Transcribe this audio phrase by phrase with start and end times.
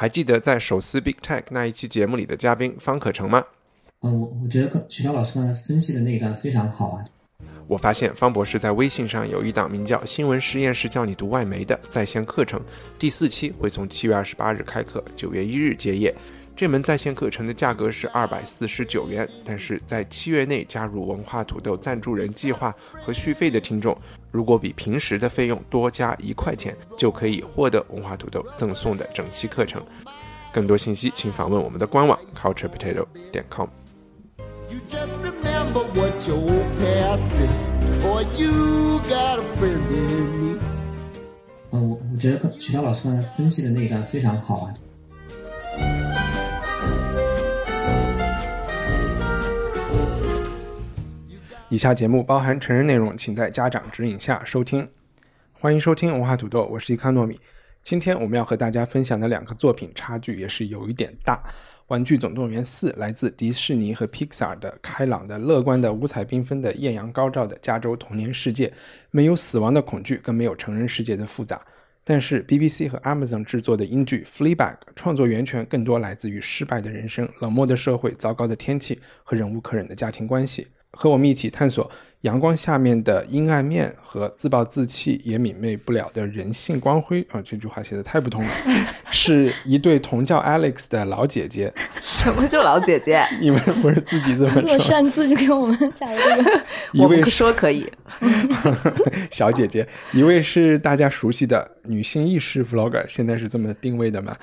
[0.00, 3.44] 还记得在手撕 Big Tech 那一期节目里的嘉宾方可成吗？
[4.00, 7.04] 嗯，我我觉得刚曲涛老师刚才分析的那一段非常好啊。
[7.66, 12.58] 我发现方博士在微信上有一档名叫《新闻实验室教你读外媒》的在线课程，
[12.98, 16.14] 第四期会从七月二十八日开课，九月一日结业。
[16.56, 23.94] 这门在线课程的价格是二百四十九元，但是在七月内加入文化土豆赞助人计划和续费的听众，
[24.30, 29.82] 如果比平时的费用多加一块钱，就可以获得文化土豆赠送的整期课程。
[30.52, 33.68] 更多信息请访问我们的官网 culturepotato 点 com。
[34.68, 37.48] You just remember what your old past said.
[38.02, 40.58] Boy, you got a friend in me.
[41.72, 44.72] 嗯，我我觉得刚曲涛老师刚才分析的那一段非常好啊。
[51.70, 54.88] 以下节目包含成人内容，请在家长指引下收听。
[55.52, 57.38] 欢迎收听文化土豆，我是伊康糯米。
[57.80, 61.36] 今天我们要和大家分享的两个作品差距也是有一点大。
[61.86, 68.72] 《玩具总动员四》来自迪士尼和 Pixar 的开朗的、乐观的、五彩缤纷的、艳阳高照的加州童年世界，
[69.12, 71.64] 没有死亡的恐惧，更没有成人世界的复杂。
[72.02, 74.56] 但是 BBC 和 Amazon 制作的英剧《Fleabag》
[74.96, 80.66] 创作源泉更多来自于失败的人生、冷漠的社会、糟糕的天气和忍无可忍的家庭关系。
[80.92, 81.90] 和我们一起探索
[82.22, 87.40] 阳光下面的阴暗面和自暴自弃也泯灭不了的人性光辉啊！
[87.42, 88.50] 这句话写的太不通了。
[89.10, 93.24] 是一对同叫 Alex 的老姐姐， 什么叫老姐姐？
[93.40, 94.78] 你们不是自己这么我说？
[94.80, 96.64] 上次就给我们讲了这个，
[97.02, 97.90] 我们一位是说可以，
[99.30, 104.36] 小姐姐，一位是大家熟悉的女性意识 vlogger，现在是这么定位的嘛？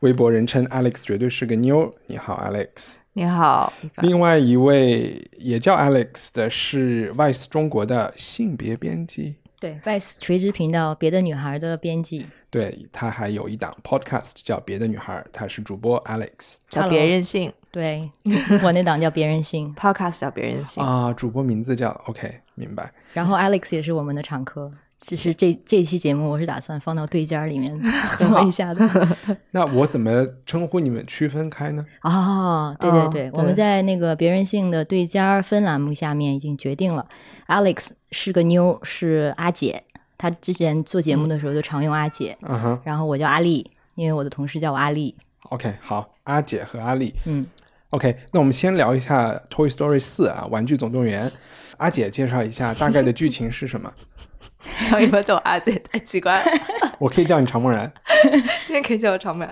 [0.00, 1.92] 微博人称 Alex 绝对是个妞。
[2.06, 2.99] 你好，Alex。
[3.12, 3.72] 你好，
[4.02, 17.52] 另外一位也叫 Alex 的是 Vice 中国的性别编辑，对 Vice 垂直频道别的女孩的编辑，对他还有一档 podcast 叫《别的女孩》，他是主播 Alex 叫别任性。
[17.72, 18.08] 对
[18.64, 20.82] 我那档叫别任性，，Podcast 叫别任性。
[20.82, 22.92] 啊，主播名字叫 OK，明白。
[23.12, 24.72] 然后 Alex 也是我们的常客。
[25.00, 27.76] 只是这这期节目，我是打算放到对尖儿里面
[28.18, 28.86] 等一下的。
[29.52, 31.84] 那我怎么称呼你们区分开呢？
[32.02, 37.06] 哦，对对哦对，对我们在那个别人性的对尖儿分栏目下面已经决定了
[37.48, 39.82] ，Alex 是个妞，是阿姐。
[40.18, 45.16] 她之前做节目的时候就常用阿姐，嗯哼然后我叫阿丽，因为我的同事叫我阿丽。
[45.48, 47.14] ，OK，好，阿姐和阿丽。
[47.24, 47.46] 嗯
[47.88, 51.26] ，OK，那我们先聊一下《Toy Story 四》啊，《玩具总动员》。
[51.78, 53.90] 阿姐介绍一下大概的剧情是什么？
[54.90, 56.50] 叫你们叫我阿姐太奇怪了，
[56.98, 57.92] 我可以叫你常梦然。
[58.68, 59.48] 你也可以叫我长美。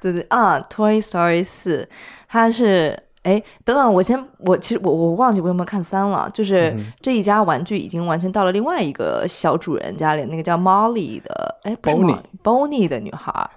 [0.00, 1.88] 对对啊，《Toy Story 四》，
[2.28, 13.50] 它是哎，等等，我先我其实我我忘记我有没有看三了，就是这一家玩具已经完全到了另外一个小主人家里，那个叫 Molly 的，哎，不是 Bonnie Bonnie 的女孩，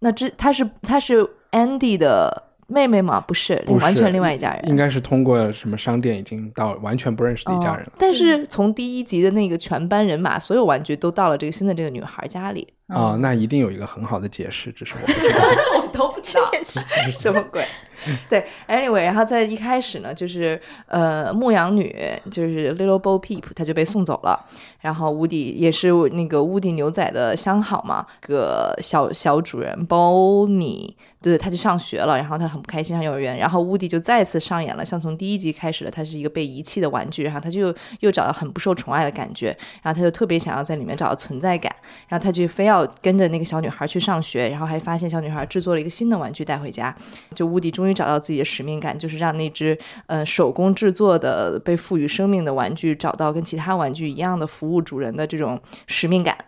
[0.00, 3.18] 那这她是她是 Andy 的妹妹吗？
[3.20, 7.90] 不是，不是完全另外一家人，应该是通过什么商店已经到完全不认识的一家人了。
[7.90, 15.38] 哦但是从第一集的那个全班人马，所有玩具都到了这个新的这个女孩家里，啊、那一定有一个很好的解释，只是我不知道。
[15.82, 16.42] 我都不知道
[17.10, 17.64] 什么鬼。
[18.30, 21.92] 对，anyway，然后在一开始呢，就是呃，牧羊女
[22.30, 24.46] 就是 Little Bo Peep，她就被送走了。
[24.80, 39.48] 然后乌迪也是那个乌迪牛仔的相好嘛，个小小主人 Bonnie，对，他就上学了，然后他很不开心上幼儿园，然后乌迪就再次上演了像从第一集开始的，他是一个被遗弃的玩具，然后他就又找到很不受宠爱的感觉，
[39.82, 41.74] 然后他就特别想要在里面找到存在感，
[42.06, 46.94] 然后他就非要跟着那个小女孩去上学，然后还发现小女孩制作了一个新的玩具带回家，
[47.34, 49.76] 就乌迪终于找到自己的使命感，就是让那只
[50.06, 56.38] 呃手工制作的被赋予生命的玩具找到跟其他玩具一样的服务主人的这种使命感。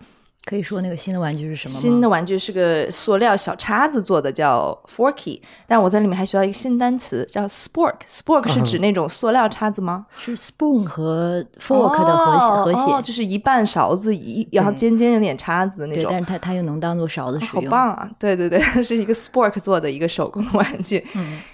[0.47, 1.81] 可以说那个新的玩具是什么吗？
[1.81, 7.97] 新的玩具是个塑料小叉子做的，叫 Forky，但我在里面还学到一个新单词叫 Spork。
[8.09, 10.07] Spork 是指那种塑料叉子吗？
[10.17, 16.11] 是 spoon 和 fork 的和谐、哦合写，哦就是一半勺子，一然后尖尖有点叉子的那对，种。
[16.11, 18.11] 但是它它又能当做勺子使用好，棒啊！
[18.19, 21.07] 对对对， 是一个 Spork 做的一个手工的玩具。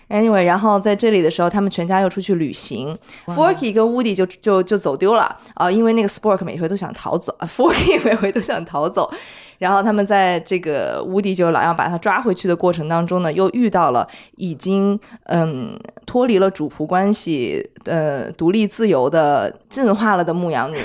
[0.09, 9.13] Anyway，然后在这里的时候，他们全家又出去旅行，Forky 跟 Woody 就就就走丢了啊、因为那个 Spork 每回都想逃走啊，Forky 每回都想逃走。
[9.59, 14.07] 然后他们在这个 Woody 就老要把他抓回去的过程当中呢，又遇到了
[14.37, 20.77] 已经嗯脱离了主仆关系、呃独立自由的进化了的牧羊女。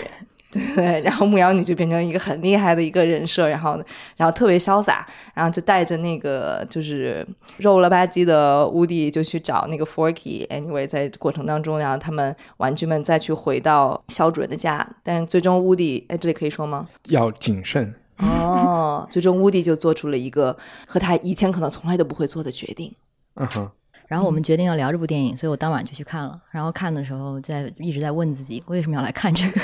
[0.76, 3.82] 对，然后牧羊女就变成一个很厉害的一个人设，然后，
[4.18, 7.26] 然后特别潇洒，然后就带着那个就是
[7.58, 10.46] 肉了吧唧的乌迪就去找那个 Forky。
[10.50, 16.88] Anyway，在过程当中，然后他们玩具们再去回到小主人的家，但是最终乌迪，哎，这里可以说吗？
[17.08, 17.96] 要谨慎。
[18.18, 20.56] 哦，最终乌迪就做出了一个
[20.86, 22.94] 和他以前可能从来都不会做的决定。
[23.36, 23.72] 嗯哼，
[24.08, 26.40] 然后我们决定要聊这部电影，所以我当晚就去看了。
[26.52, 29.62] 然后看的时候，在一直在问自己，为什么要来看这个？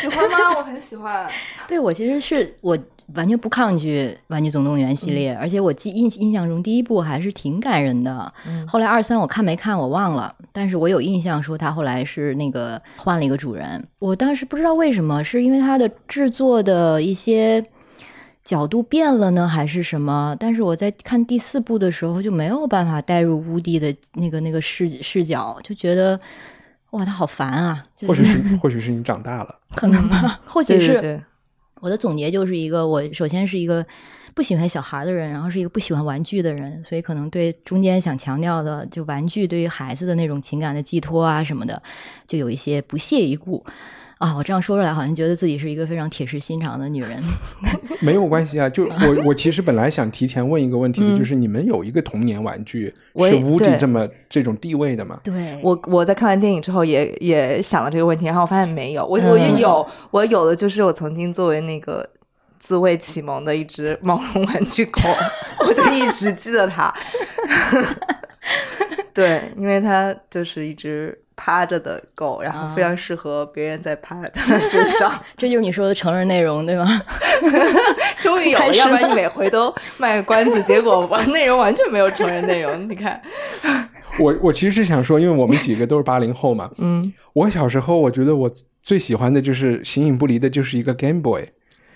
[0.00, 0.36] 喜欢吗？
[0.58, 1.28] 我很喜欢。
[1.68, 2.76] 对我其实是我
[3.14, 8.32] 完全不抗拒《玩具总动员》系列，而且我记印印象中第一部还是挺感人的。
[8.68, 13.84] 后来二三我看没看我忘了，但是我有印象说他后来是那个换了一个主人。
[13.98, 17.62] 我当时不知道为什么，是因为他的制作的一些
[18.44, 20.36] 角度变了呢，还是什么？
[20.38, 26.18] 但是我在看第四部的时候就没有办法带入乌迪的那个那个视视角，就觉得
[26.90, 27.84] 哇，他好烦啊！
[27.94, 29.58] 就或许是或许是你长大了。
[29.76, 31.22] 可能吧，或许是对对对
[31.80, 33.86] 我的总结就是一个，我首先是一个
[34.34, 41.80] 不喜欢小孩的人，然后是一个不喜欢玩具的人，所以可能对中间想强调的，就玩具对于孩子的那种情感的寄托啊什么的，
[42.26, 43.64] 就有一些不屑一顾。
[44.20, 47.18] 啊，我这样说出来，好像觉得自己是一个非常铁石心肠的女人。
[48.02, 55.18] 没有关系啊，就 我我其实本来想提前问一个问题的，就是你们有一个童年玩具是屋迪对这么这种地位的吗？
[55.24, 62.06] 对我我在看完电影之后也也想了这个问题，然后我发现没有，我我也有，我有的就是我曾经作为那个
[62.58, 65.00] 自慰启蒙的一只毛绒玩具狗，
[65.66, 66.92] 我就一直记得它。
[69.14, 75.18] 对，因为它就是一只趴着的狗，然后非常适合别人在趴在它身上。
[75.38, 77.00] 这就是你说的成人内容，对吗？
[78.20, 82.86] 终于有了，要不然你每回都卖个关子，结果完内容完全没有成人内容。
[82.86, 83.18] 你看，
[84.20, 88.50] 我我其实是想说，因为我们几个都是八零后嘛，嗯，我小时候我觉得我
[88.82, 91.44] 最喜欢的就是形影不离的就是一个 Game Boy，、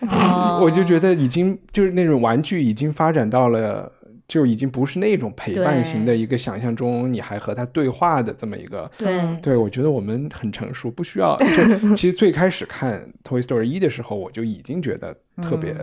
[0.09, 3.93] 哦我就觉得已经就是那种玩具已经发展到了。
[4.27, 8.91] 就已经不是那种陪伴型的一个想象中，你还和他对话的这么一个。
[8.99, 11.37] 对，对，我觉得我们很成熟，不需要。
[11.39, 15.75] 就其实最开始看《Toy Story 一》的时候，我就已经觉得特别、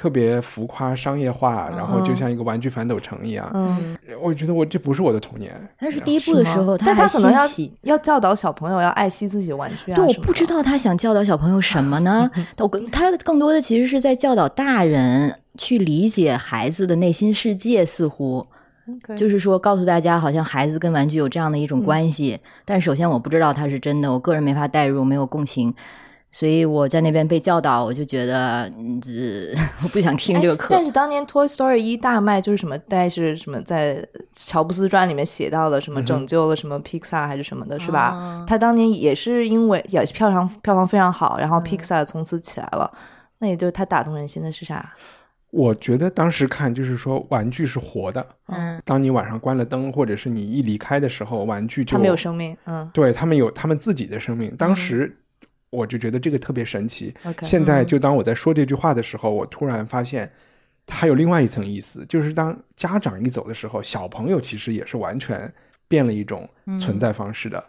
[0.00, 3.50] 特别浮夸、商业化，然后就像一个玩具反斗城一样。
[3.52, 5.54] 嗯，我觉得我这不是我的童年。
[5.78, 7.40] 但是第一部的时候，但他可能要。
[7.82, 9.96] 要教导小朋友要爱惜自己的玩具啊。
[9.96, 12.30] 对，我不知道他想教导小朋友什么呢？
[12.56, 18.42] 我 更他更多的其实是在教导大人去理解孩子的内心世界，似乎。
[19.14, 25.72] 就是说，告诉大家，好像孩子跟玩具有这样的一种关系，但首先我不知道它是真的，我个人没法代入，没有共情，
[26.32, 30.68] 所以我在那边被教导，我就觉得，嗯，这 我不想听这个课。
[30.70, 38.10] 但是当年《Toy Story 一》大卖，就是什么，大概是什么，在乔布斯传里面写到了什么拯救了什么 Pixar 还是什么的，是吧？
[38.14, 42.90] 哦他当年也是因为也票房票房非常好，然后 Pixar 从此起来了。
[43.38, 44.92] 那也就是他打动人心的是啥？
[45.50, 48.24] 我觉得当时看就是说，玩具是活的。
[48.46, 54.54] 嗯，当你晚上关了灯，或者是你一离开的时候，玩具就他没有生命，嗯对他们有他们自己的生命。
[54.56, 55.16] 当时
[55.70, 57.14] 我就觉得这个特别神奇。
[57.42, 60.30] 现在就当我在说这句话的时候，我突然发现
[60.86, 65.52] 它还有另外一层意思，就是当家长一走的时候，小朋友其实也是完全
[65.88, 67.64] 变了一种存在方式的。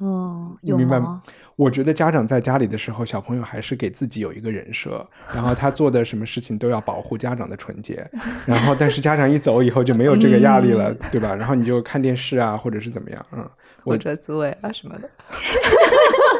[0.00, 1.22] 嗯，有你明白吗吗？
[1.54, 8.04] 我觉得家长在家里的时候，小朋友还是给自己有一个人设，然后他做的什么事情都要保护家长的纯洁，
[8.44, 11.36] 然后但是家长一走以后就没有这个压力了， 对吧？
[11.36, 13.48] 然后你就看电视啊，或者是怎么样，嗯，
[13.84, 15.08] 或者自慰啊什么的。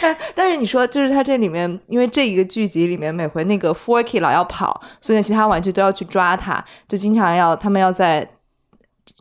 [0.00, 8.28] 哎 但是你说，就是它这里面，因为这一个剧集里面，每回那个 Forky 老要跑，所以其他玩具都要去抓它，就经常要他们要在。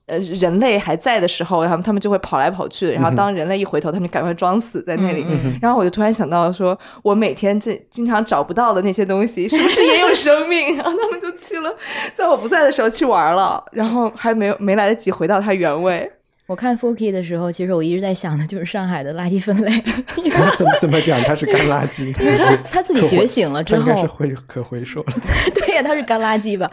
[0.06, 5.24] 呃，人类还在的时候，然后他们就会跑来跑去，然后当人类一回头，他们就赶快装死在那里。
[5.62, 10.76] 然后我就突然想到说，我每天这经常找不到的那些东西，是不是也有生命？
[10.78, 11.72] 然后他们就去了，
[12.14, 16.12] 在我不在的时候去玩了，然后还没有没来得及回到它原位。
[16.50, 19.72] 我看 forki 的时候，其实我一直在想的就是上海的垃圾分类，
[20.58, 25.14] 怎么怎么讲，它是干垃圾， 因为他他自己觉醒了之后应该是后，回可回收了，
[25.54, 26.70] 对呀，他是干垃圾吧？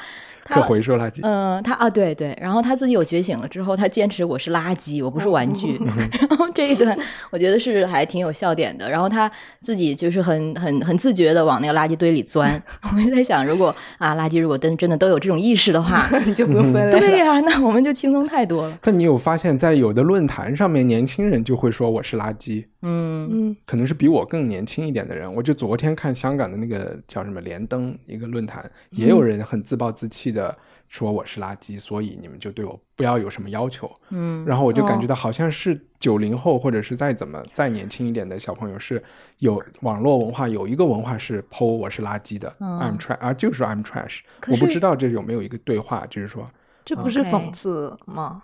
[0.46, 1.18] 他可回收垃圾。
[1.22, 5.78] 嗯，他啊，对对，然后他自己有觉醒了之后，他坚持我是垃圾，我不是玩具。
[6.28, 6.96] 然后这一段
[7.30, 8.88] 我觉得是还挺有笑点的。
[8.88, 12.62] 然后他自己就是很很很自觉的往那个垃圾堆里钻。
[12.94, 16.98] 我就在想，如果啊垃圾如果真真的都有这种意识的话， 你就不用分类了。
[16.98, 18.78] 对呀、那我们就轻松太多了。
[18.80, 25.32] 但你有发现，在有的论坛上面，年轻人就会说我是垃圾，嗯嗯可能是比我更年轻一点的人。
[25.32, 30.56] 我就昨天看香港的那个叫什么连登一个论坛，也有人很自暴自弃的
[30.88, 33.90] 说我是垃圾，所以你们就对我不要有什么要求。
[34.10, 39.02] 嗯，然后我就感觉哦到好像是九零后或者是再怎么再年轻一点的小朋友是
[39.38, 44.20] 有网络文化，有一个文化是剖我是垃圾的、嗯 i m trash 啊，就是说 I'm trash。
[44.48, 46.46] 我不知道这有没有一个对话，就是说
[46.84, 48.42] 这不是讽刺吗？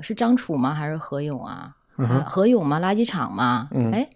[0.00, 0.74] 是张楚吗？
[0.74, 1.76] 还是何勇啊？
[2.26, 2.80] 何勇吗？
[2.80, 3.68] 垃圾场吗？
[3.72, 4.08] 嗯哎，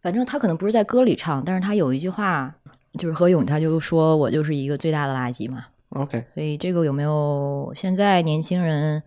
[0.00, 2.54] 反正他可能不是在歌里唱，但是他有一句话，
[2.98, 5.66] 就是何勇他就说我就是一个最大的垃圾嘛。
[5.90, 9.02] OK，所以这个有没有现在年轻人？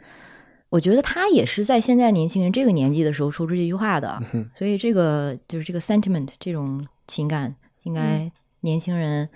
[0.70, 8.30] 我觉得他也是在现在年轻人这个年纪的时候说出这句话的，哼所以这个就是这个 sentiment 这种情感，应该
[8.62, 9.30] 年轻人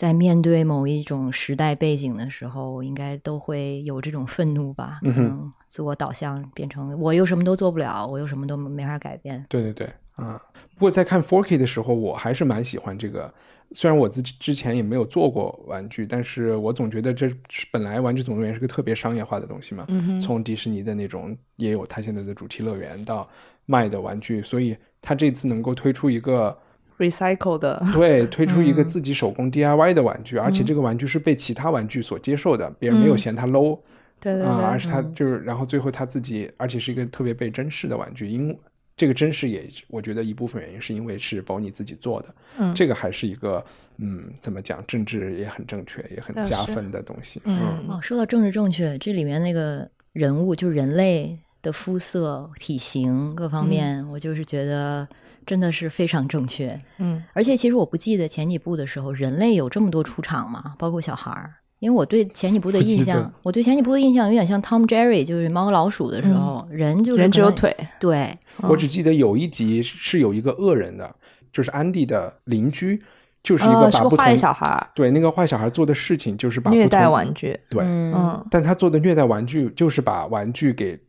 [0.00, 4.98] 在面对某一种时代背景的时候，应该都会有这种愤怒吧？
[5.02, 9.44] 嗯哼可能自我导向变成我又什么都做不了，我又什么都没法改变。
[9.50, 10.40] 对对对，啊、
[10.72, 13.30] 不过在看 fork 的时候，我还是蛮喜欢这个。
[13.72, 17.30] 虽然我自己之前也没有做过玩具，但是我总觉得这
[17.70, 19.84] 本来《玩具总动员》是个特别商业化的东西嘛。
[19.88, 23.28] 嗯从迪士尼的那种也有它现在的主题乐园到
[23.66, 26.56] 卖的玩具，所以它这次能够推出一个
[27.00, 33.80] recycle 的， 对，推出一个自己手工 DIY 的玩具，而且这个玩具是被其他玩具所接受的，别人没有嫌它 low 啊、
[34.20, 38.54] 对对对，而是他就是，然后最后他自己，而且是一个特别被珍视的玩具，因
[38.94, 42.74] 这个珍视也，我觉得一部分原因是因为是保你自己做的，嗯。
[42.74, 43.64] 这个还是一个
[43.96, 55.08] 嗯，怎么讲，政治也很正确，也很加分的东西，嗯哦，说到政治正确，这里面那个人物就是人类的肤色、体型各方面，我就是觉得
[55.46, 56.78] 真的是非常正确。
[56.98, 60.74] 嗯而且其实我不记得前几部的时候，人类有这么多出场吗？
[60.78, 61.54] 包括小孩儿。
[61.80, 71.16] 因为我对前几部的印象，我对前几部的印象有点像 Tom Jerry，就是猫和老鼠的时候，人就是人只有腿，对，我只记得有一集是有一个恶人的，
[71.50, 73.02] 就是安迪的邻居，
[73.42, 81.00] 就是一个哦，是个把不同、坏小孩，对那个坏小孩做的事情就是把虐待玩具，对，嗯嗯但他做的虐待玩具就是把玩具给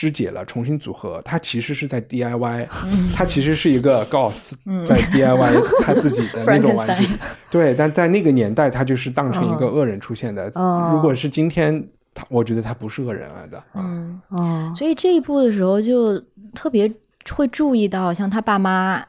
[0.00, 1.20] 肢解了，重新组合。
[1.22, 2.66] 他其实是在 DIY，、
[3.14, 4.52] 他其实是一个 goth，、
[4.86, 7.06] 在 DIY 他自己的那种玩具。
[7.50, 10.50] 对，但在那个年代，他就是当成一个恶人出现的。
[10.54, 13.62] 哦如果是今天，他我觉得他不是恶人来的。
[13.74, 16.18] 嗯，哦，所以这一部的时候就
[16.54, 16.90] 特别
[17.28, 19.04] 会注意到，像他爸妈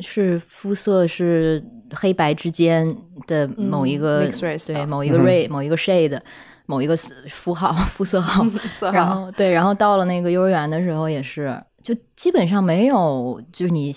[0.00, 1.60] 是肤色是
[1.92, 4.30] 黑白之间的某一个、
[4.64, 6.20] 对某一个 ray、某一个 shade。
[6.66, 6.96] 某一个
[7.28, 13.94] 肤号、 肤色号，色号然后对，然后到了那个幼儿园的时候也是，就基本上没有就是你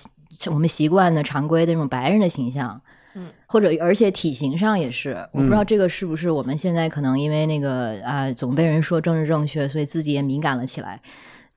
[0.51, 2.79] 我们习惯的常规的那种白人的形象，
[3.15, 11.01] 嗯，或者而且体型上也是，我不知道这个是不是我们现在可能因为那个啊、总被人说政治正确，所以自己也敏感了起来。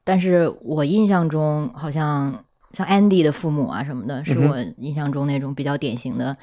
[0.02, 6.34] 但是我印象中好像像 Andy 的父母啊什么的，是我印象中那种比较典型的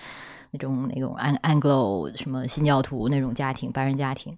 [0.52, 4.34] 那种那种 Ang Anglo 什么新教徒那种家庭，白人家庭。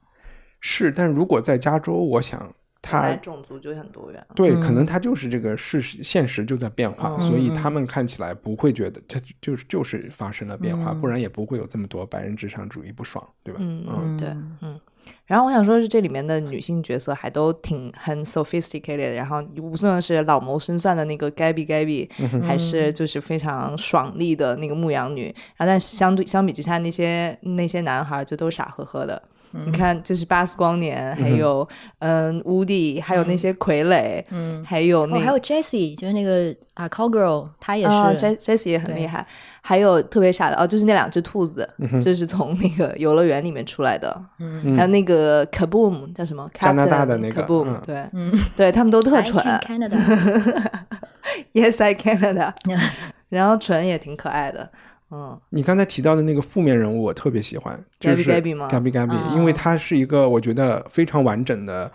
[0.61, 0.89] 是。
[0.89, 13.59] 但如果在加州，我想他种族就很多元，对，可能他就是这个事实，现实就在变化，嗯所以他们看起来不会觉得他就是就是发生了变化，不然也不会有这么多白人至上主义不爽，对吧？
[13.61, 14.29] 嗯嗯，对，
[14.61, 14.79] 嗯。
[15.25, 22.07] 然后我想说，是这里面的女性角色还都挺很 sophisticated，然后无论是老谋深算的那个 Gabby Gabby，、
[22.43, 25.25] 还是就是非常爽利的那个牧羊女，
[25.57, 29.21] 然后但是相对相比之下，那些那些男孩就都傻呵呵的。
[29.51, 31.67] 你看，就是巴斯光年，还有
[31.99, 39.25] 嗯乌迪，还有那些傀儡，嗯，还有那哦，还有 Jessie，就是那个啊 Call Girl，她也是、啊，J Jessie 也很厉害，
[39.61, 41.67] 还有特别傻的哦，就是那两只兔子，
[42.01, 46.47] 就是从那个游乐园里面出来的，嗯，还有那个 Kaboom 叫什么？
[46.53, 47.81] 加拿大的那个 Kaboom，、嗯。
[47.85, 48.09] 对，
[48.55, 49.41] 对他们都特蠢。
[49.43, 52.53] Can Canada，，Yes I Canada，
[53.29, 54.69] 然后蠢也挺可爱的，
[55.13, 61.91] 嗯，你刚才提到的那个负面人物，我特别喜欢，就是 Gabby Gabby 吗？Gabby Gabby，、啊因为他是一个我觉得非常完整的，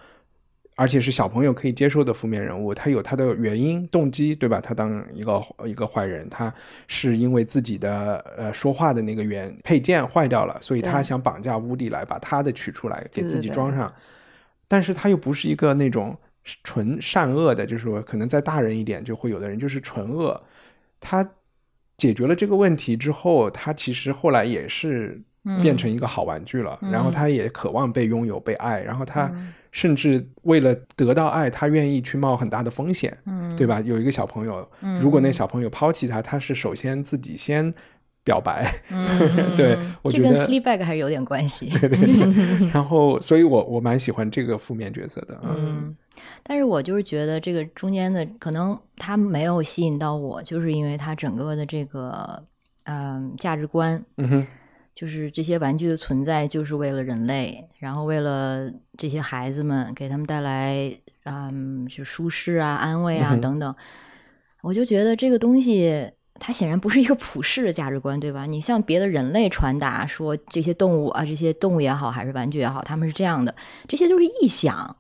[0.75, 2.75] 而且是小朋友可以接受的负面人物。
[2.75, 4.61] 他有他的原因、动机，对吧？
[4.61, 6.53] 他当一个一个坏人，他
[6.89, 13.55] 是因为自己的呃说话的那个原配件坏掉了，所以他想绑架乌迪来把他的取出来给自己对对对。
[13.55, 13.91] 装上，
[14.69, 16.15] 但是他又不是一个那种
[16.63, 20.39] 纯善恶的，就是说可能再大人一点就会有的人就是纯恶，
[21.01, 21.27] 他
[21.97, 25.21] 解决了这个问题之后，他其实后来也是
[25.63, 26.79] 变成一个好玩具了。
[26.83, 29.33] 然后他也渴望被拥有、被爱，然后他
[29.73, 33.55] 甚至为了得到爱，他愿意去冒很大的风险，嗯。
[33.57, 33.81] 对吧？
[33.81, 34.69] 有一个小朋友，
[35.01, 37.73] 如果那小朋友抛弃他，他是首先自己先
[38.23, 38.71] 表白，
[39.57, 40.47] 对我这跟觉得。
[40.47, 41.71] Fleabag 还是有点关系。
[41.81, 45.97] 对对对， 然后，所以我我蛮喜欢这个负面角色的，嗯，
[46.49, 52.41] 但是我就是觉得这个中间的可能他没有吸引到我，就是因为他整个的这个
[52.85, 54.47] 嗯、价值观，嗯哼，
[54.95, 63.75] 就是这些玩具的存在就是为了人类，然后为了这些孩子们给他们带来嗯，就舒适啊、安慰啊、嗯等等。
[64.63, 68.47] 我就觉得这个东西，它显然不是一个普世的价值观，对吧？
[68.47, 73.53] 你向别的人类传达说这些动物啊，这些动物也好，还是玩具也好，他们是这样的，
[73.89, 74.97] 这些都是臆想。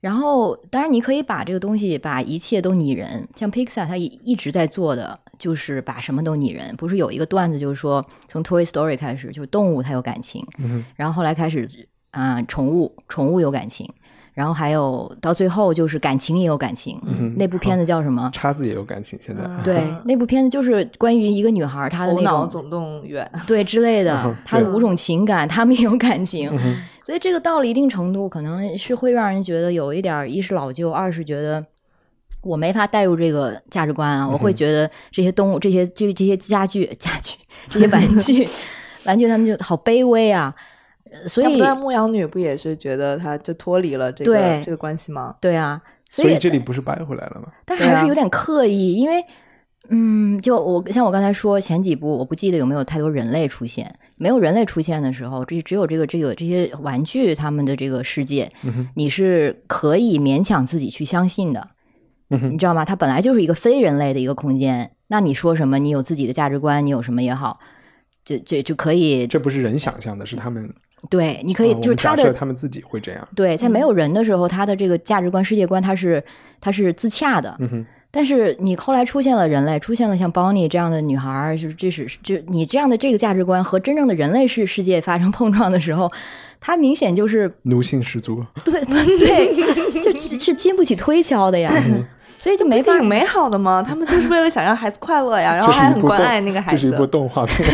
[0.00, 6.74] 然后，当然你可以把这个东西，把一切都拟人，像 Pixar 它一一直在做的，就是把什么都拟人。
[6.76, 10.46] 不是有一个段子，就是说从 Toy Story 开始，就是动物它有感情，
[10.94, 11.66] 然后后来开始
[12.10, 13.86] 啊、宠物宠物有感情，
[14.32, 16.98] 然后还有到最后就是感情也有感情。
[17.36, 18.30] 那部片子叫什么？
[18.32, 19.42] 叉子也有感情，现在。
[19.62, 26.50] 对， 那部片子就是关于一个女孩她的头那种脑总动员，对之类的嗯，她的五种情感，她们也有感情，
[27.06, 31.62] 所以这个到了一定程度，可能是会让人觉得有一点儿，一是老旧，二是觉得
[32.42, 37.38] 我没法带入这个价值观啊，我会觉得这些动物、这些这这些家具、家具、
[37.70, 38.48] 这些玩具、
[39.06, 40.52] 玩具，他们就好卑微啊，
[41.08, 45.36] 呃所以要不然牧羊女不也是觉得她就脱离了这个这个关系吗？
[45.40, 47.52] 对啊，所以这里不是掰回来了吗？
[47.64, 49.24] 但还是有点刻意，因为，
[49.90, 53.92] 嗯，就我像我刚才说前几部，我不记得有没有太多人类出现。
[54.18, 58.50] 没有人类出现的时候，这只有这个这个这些玩具他们的这个世界，
[58.94, 61.66] 你是可以勉强自己去相信的，
[62.28, 62.84] 你知道吗？
[62.84, 67.60] 它本来就是一个非人类的一个空间，那你说什么，你有自己的价值观，你有什么也好，
[68.24, 70.66] 就就就可以，这不是人想象的，是他们
[71.10, 73.28] 对，你可以、啊就是他的假设他们自己会这样。
[73.36, 76.24] 对，在没有人的时候，他的这个价值观、世界观，他是
[76.58, 77.54] 他是自洽的。
[78.16, 86.10] 但是你后来出现了人类，出现了像 Bonnie 这样的女孩儿，就是这是就你这样的这个价值观和真正的人类世世界发生碰撞的时候，
[86.58, 88.82] 它明显就是奴性十足，对
[89.18, 91.70] 对，就是经不起推敲的呀。
[92.38, 93.84] 所以就没法挺美好的吗？
[93.86, 96.82] 他们就是为了想让孩子快乐呀，然后还很关爱那个孩子。
[96.82, 97.66] 这是一部动画片。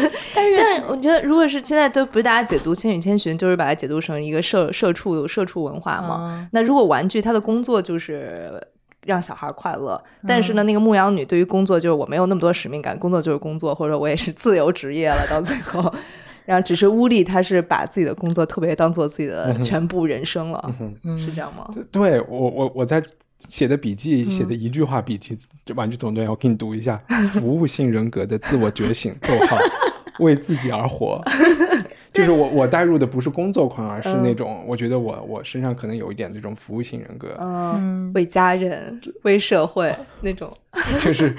[0.34, 6.26] 但是我觉得，如果是现在都不是大家解读《千与千寻》，就是把它解读成一个社社畜社畜文化嘛。
[6.28, 8.50] 嗯那如果玩具它的工作就是
[9.10, 15.92] 让小孩快乐，但是呢，那个牧羊女对于工作就是我没有那么多使命感，工作就是工作，或者我也是自由职业了，到最后。
[16.46, 20.74] 然后只是乌力，他是把自己的工作特别当做自己的全部人生了，
[21.18, 21.68] 是这样吗？
[21.92, 23.00] 对我我我在
[23.48, 29.58] 写的笔记写的一句话笔记，这《玩具总动员》，我给你读一下： 服务性人格的自我觉醒，逗号，
[30.18, 31.22] 为自己而活。
[32.20, 40.50] 就是我我带入的不是工作狂，而是那种我觉得我我身上可能有一点这种服务型人格，嗯，为家人、为社会那种。
[41.00, 41.34] 就是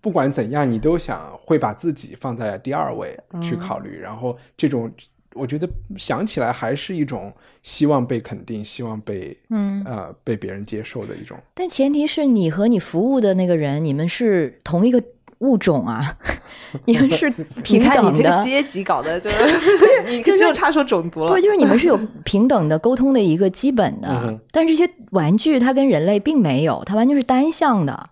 [0.00, 4.90] 不管怎样，你都想会把自己放在第二位去考虑，然后这种。
[5.34, 7.32] 我觉得想起来还是一种
[7.62, 11.38] 希望被肯定、希望被嗯呃被别人接受的一种。
[11.54, 15.00] 但前提是你和你服务的那个人，你们是同一个
[15.38, 16.16] 物种啊，
[16.84, 18.22] 你们是你平看你等的。
[18.22, 21.32] 这个阶级搞的，就是你就差说种族了。
[21.32, 28.10] 不，就是你们是有 平等的沟通的一个基本的，但是这些玩具它跟人类并没有，它完全是单向的，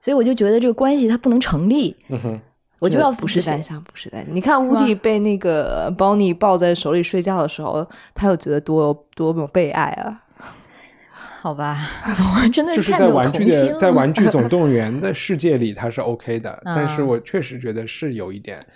[0.00, 1.94] 所以我就觉得这个关系它不能成立。
[2.08, 2.40] 嗯哼，
[2.78, 4.34] 我就要不是单向，不是单向。
[4.34, 10.20] 你看乌迪被那个包尼抱在手里睡觉的时候，他有觉得多多么被爱啊！
[11.44, 11.76] 好吧，
[12.42, 18.66] 我真的就是在玩具的在玩具总动员 的世界里，它是 OK 的，嗯但是我确实觉得是有一点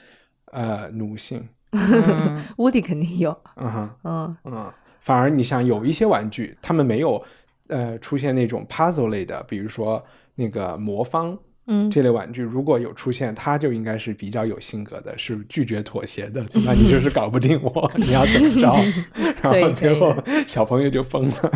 [0.53, 1.49] 呃奴性，
[2.59, 7.25] 屋迪肯定有，嗯哼，嗯嗯，反而你像有一些玩具，他们没有
[7.69, 10.05] 呃出现那种 puzzle 类的，比如说
[10.35, 11.37] 那个魔方。
[11.69, 16.45] 嗯这类玩具如果有出现，他就应该是比较有性格的，是拒绝妥协的。
[16.65, 16.73] 那？
[16.73, 18.75] 你就是 搞不定我，你要怎么着？
[19.43, 20.15] 然后最后
[20.47, 21.53] 小朋友就疯了。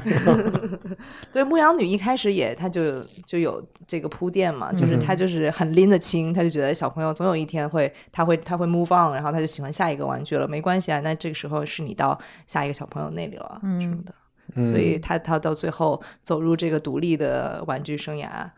[1.32, 14.12] 对，牧羊女一开始也，她就就有这个铺垫嘛，就是嗯她就是很拎得清，她就觉得小朋友总有一天会，他会他会 move on，然后他就喜欢下一个玩具了，没关系啊，那这个时候是你到下一个小朋友那里了，嗯什么的。
[14.54, 18.48] 所以他他到最后走入这个独立的玩具生涯，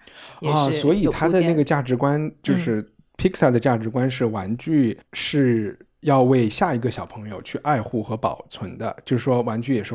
[0.41, 2.85] 也啊，所以他的那个价值观就是
[3.17, 9.95] Pixar 的价值观是玩具是要为下一个小朋友去爱护和保存的，就是说玩具也是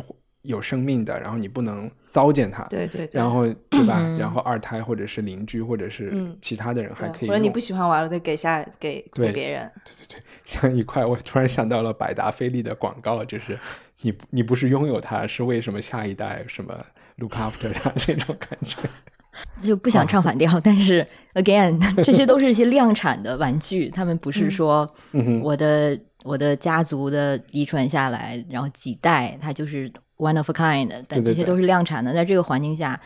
[0.50, 2.64] 有生命的，然后你不能糟践它。
[2.64, 4.02] 对对对，然后对吧？
[4.20, 7.30] 然后二胎或者是邻居或者是嗯其他的人还可以用。
[7.30, 9.72] 或者你不喜欢玩了，再给下给给别人。
[9.86, 13.58] 对对对像一块，我突然想到了百达翡丽的广告，就是
[14.02, 16.74] 你你不是拥有它，是为什么下一代什么
[17.18, 18.78] look after 它这种感觉。
[19.62, 32.14] 就不想唱反调， 但是 again，这些都是一些量产的玩具，他们不是说嗯我的、我的家族的遗传下来，然后几代，它就是 one of a kind，但这些都是量产的。
[32.14, 33.00] 在这个环境下，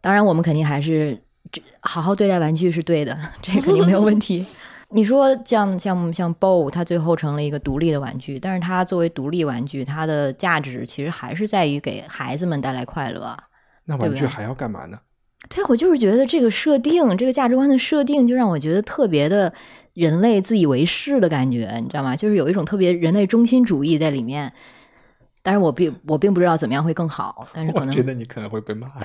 [0.00, 1.20] 当然我们肯定还是
[1.52, 4.46] 这好好对待玩具是对的，这肯定没有问题。
[4.92, 13.38] 你说像像像 BO，它最后成了一个独立的玩具，但是它作为独立玩具，它的价值其实还是在于给孩子们带来快乐啊。
[13.86, 14.98] 那玩具还要干嘛呢？
[15.48, 19.52] 对，我就是觉得这个设定，这个价值观的设定，就让我觉得特别的
[19.94, 22.16] 人类自以为是的感觉，你知道吗？
[22.16, 24.52] 就是有一种特别人类中心主义在里面。
[25.42, 28.88] 但是我并我并不知道怎么样会更好，但是可能我觉得你可能会被骂。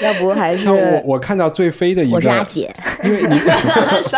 [0.00, 3.38] 要不还是像我我看到最飞的一个，我是阿姐，因为你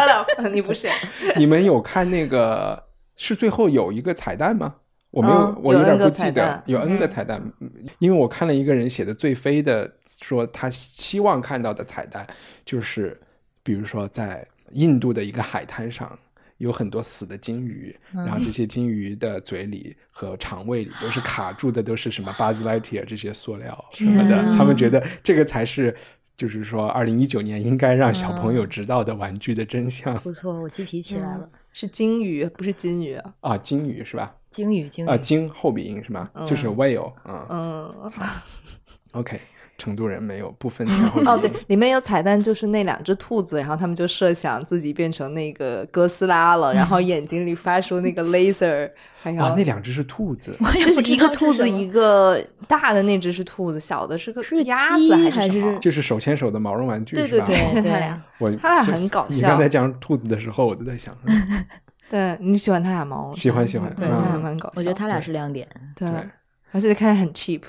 [0.09, 0.88] up， 你不是？
[1.37, 2.83] 你们有看那个
[3.16, 4.74] 是最后有一个彩蛋吗？
[5.11, 9.90] 我没有，我有点不记得有 N 个嗯彩蛋，嗯因为我看了一个人写的最飞的，
[10.22, 12.26] 说他希望看到的彩蛋
[12.64, 13.20] 就是，
[13.62, 16.18] 比如说在印度的一个海滩上。
[16.59, 24.42] 有很多死的金鱼，然后这些金鱼的嘴里和肠胃里都是卡住的，都是什么 Buzz Lightyear 这些塑料什么的。
[24.57, 25.95] 他们觉得这个才是，
[26.37, 30.16] 就是说，二零一九年应该让小朋友知道的玩具的真相。
[30.19, 31.49] 不错，我鸡皮 起来了。
[31.73, 33.21] 是金鱼，不是金鱼。
[33.40, 34.35] 啊，金鱼是吧？
[34.51, 36.31] 金鱼，金鱼，啊，鲸后鼻音是吗？
[36.47, 37.47] 就是 whale 啊。
[37.51, 38.12] 嗯，
[39.12, 39.38] OK，
[39.78, 41.20] 成都人没有不分前 后。
[41.24, 50.56] 哦，对，里面有彩蛋，就是那两只兔子，然后他们就设想自己变成那个哥斯拉了， 然后眼睛里发出那个 laser，还有、啊，那两只是兔子。
[50.84, 55.78] 就是一个兔子，一个大的那只是兔子，小的是个是鸭子还是么？
[55.78, 58.22] 就是手牵手的毛绒玩具，对对对，他俩。
[58.38, 61.64] 我他俩很搞笑你刚才讲兔子的时候，我就在想，嗯
[62.08, 63.30] 对你喜欢他俩吗？
[63.34, 64.74] 喜欢喜欢对，嗯他俩蛮搞笑。
[64.76, 65.66] 我觉得他俩是亮点。
[65.96, 66.28] 对对，
[66.72, 67.62] 而且看着很 cheap。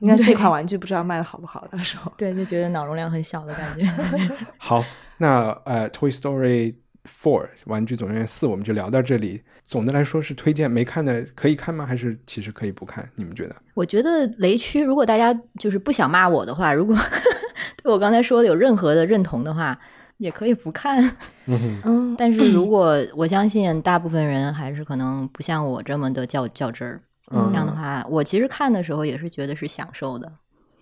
[0.00, 2.12] 应该这款玩具不知道卖的好不好，到时候。
[2.16, 3.84] 对，就觉得脑容量很小的感觉。
[4.58, 4.84] 好，
[5.18, 9.42] 那呃，《Toy Story Four》玩具总动员四我们就聊到这里。
[9.64, 11.86] 总的来说是推荐，没看的可以看吗？
[11.86, 13.08] 还是其实可以不看？
[13.14, 13.54] 你们觉得？
[13.74, 16.96] 我觉得雷区，如果大家就是不想骂我的话，如果
[17.82, 19.78] 对我刚才说的有任何的认同的话，
[20.18, 21.16] 也可以不看。
[21.46, 30.30] 嗯，但是如果我相信大部分人还是可能不像我这么的较较真儿，嗯这样的话，我其实看的时候也是觉得是享受的，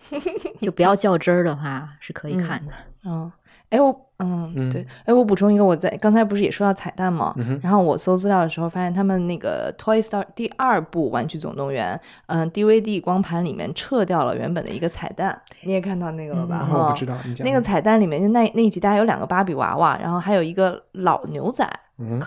[0.61, 2.73] 就不要较真儿的话是可以看的。
[3.05, 3.31] 嗯，
[3.71, 7.35] 哎，我嗯嗯对，哎，我补充一个，我在刚才不是也说到彩蛋吗？
[7.39, 11.95] 嗯然后我搜资料的时候发现，他们那个《Toy Story》第二部《玩具总动员》
[12.27, 16.67] 嗯 DVD 光盘里面撤掉了原本的一个彩蛋，你也看到那个了吧？
[16.71, 21.65] 我哈不知道你讲那个彩蛋里面就，那那一集大家有两个芭比娃娃，然后还有一个老牛仔，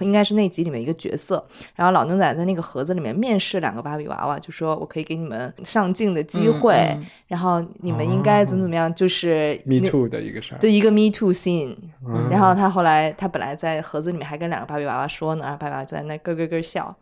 [0.01, 1.43] 应该是那集里面一个角色。
[1.75, 6.75] 然后老牛仔在那个盒子里面面试两个芭比娃娃，就说我可以给你们上镜的机会，
[7.27, 10.57] 然后你们应该怎么怎么样，就是哦 Me Too 的一个事儿。
[10.59, 16.93] 对一个 Me Too scene，、嗯然后他后来他本来在盒子里面还跟两个芭比娃娃说呢，然后芭比娃娃就在那咯咯咯笑，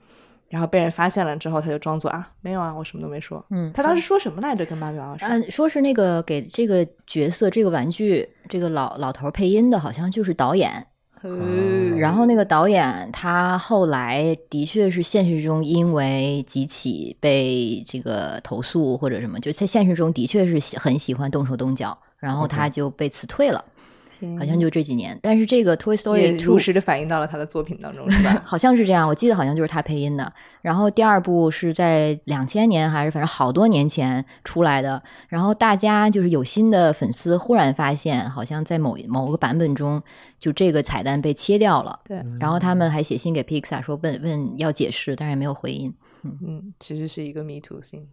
[0.50, 3.44] 然后被人发现了之后，他就装作啊没有啊，我什么都没说。
[3.50, 4.66] 嗯他当时说什么来着？
[4.66, 10.86] 跟芭比娃娃说，嗯，说是那个给这个角色、这个玩具、这个老老头配音的，好像就是导演。
[11.24, 23.64] 嗯然后那个导演他后来的确是现实中因为几起被这个投诉或者什么，就在现实中的确是喜很喜欢动手动脚，然后他就被辞退了，
[24.38, 25.18] 好像就这几年。
[25.22, 28.42] 但是这个 Toy 也 Story 如实的反映到了他的作品当中，是吧？
[28.46, 30.32] 好像是这样，我记得好像就是他配音的。
[30.62, 35.02] 然后第二部是在两千年还是反正好多年前出来的。
[35.28, 40.02] 然后大家就是有新的粉丝忽然发现，好像在某某个版本中，
[40.40, 42.00] 就这个彩蛋被切掉了。
[42.08, 45.94] 对，然后他们还写信给 Pixar 说问问要解释，但是也没有回音。
[46.24, 48.08] 嗯嗯，其实是一个 Me Too scene。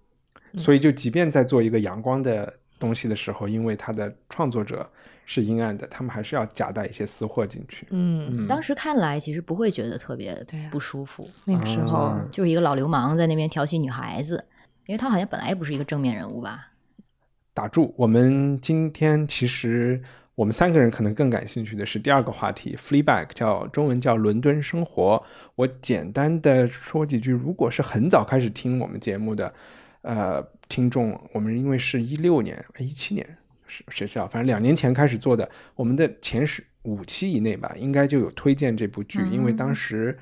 [0.56, 4.88] 所以就即便在做一个阳光的东西的时候，因为它的创作者
[5.26, 7.86] 是阴暗的，他们还是要夹带一些私货进去。
[7.90, 14.42] 嗯，当时看来其实不会觉得特别对不舒服，那个时候，啊就是一个老流氓在那边调戏女孩子，
[14.86, 16.70] 因为他好像本来也不是一个正面人物吧。
[17.52, 17.92] 打住！
[17.96, 20.00] 我们今天其实
[20.34, 25.24] 我们三个人可能更感兴趣的是第二个话题，Fleabag 叫中文叫伦敦生活。
[25.54, 29.52] 我简单的说几句，如果是很早开始听我们节目的
[30.02, 33.26] 呃听众，我们因为是一六年、一七年
[33.66, 40.16] 是谁知道，反正两年前开始做的，我们的前十五期以内吧，应该就有推荐这部剧，因为当时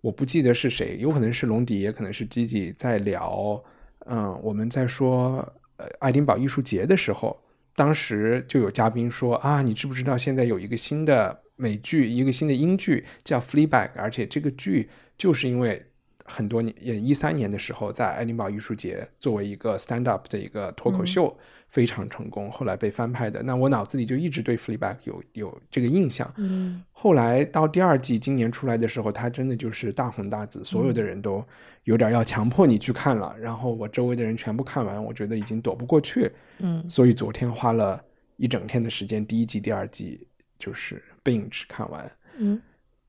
[0.00, 3.62] 我不记得是谁，有可能是龙迪，也可能是 Gigi 在聊，
[4.06, 5.38] 嗯，我们在说
[5.76, 7.36] 呃爱丁堡艺术节的时候，
[7.74, 15.84] 当时就有嘉宾说啊，你知不知道现在有一个新的美剧，一个新的英剧叫《Fleabag》，而且这个剧就是因为
[16.26, 21.36] 很多年，也一三年的时候，在爱丁堡艺术节作为一个 stand up 的一个脱口秀、
[21.68, 23.42] 非常成功，后来被翻拍的。
[23.42, 26.32] 那我脑子里就一直对 Fleabag 有有这个印象。
[26.36, 31.44] 嗯，后来到第二季今年出来的时候，它真的就是大红大紫，所有的人都
[31.84, 33.34] 有点要强迫你去看了。
[33.38, 36.30] 然后我周围的人全部看完，我觉得已经躲不过去。
[36.58, 38.02] 嗯，所以昨天花了
[38.36, 40.26] 一整天的时间，第一季、第二季
[40.58, 42.10] 就是 binge 看完。
[42.38, 42.60] 嗯，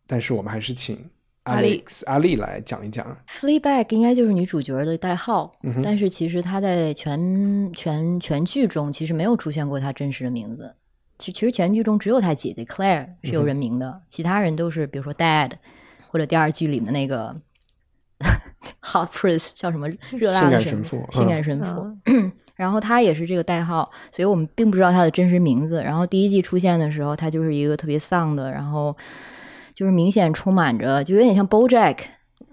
[0.06, 1.10] 但是我们还是请
[1.47, 3.05] 阿丽阿丽来讲一讲。
[3.27, 10.75] Fleabag 应该就是女主角的代号，嗯但是其实她在全全全剧中其实没有出现过她真实的名字。
[11.17, 15.51] 其其实全剧中只有她姐姐 Claire 是有人名的，其他人都是比如说 Dad
[16.10, 17.36] 或者第二剧里面的那个
[18.81, 22.31] Hot Prince 叫什么热辣的神父性感神父。
[22.57, 25.79] 然后他也是这个代号，所以我们并不知道他的真实名字。
[25.83, 28.97] 然后第一季出现的时候，他就是一个特别丧的，然后
[29.78, 31.98] 就是明显充满着，就有点像 BoJack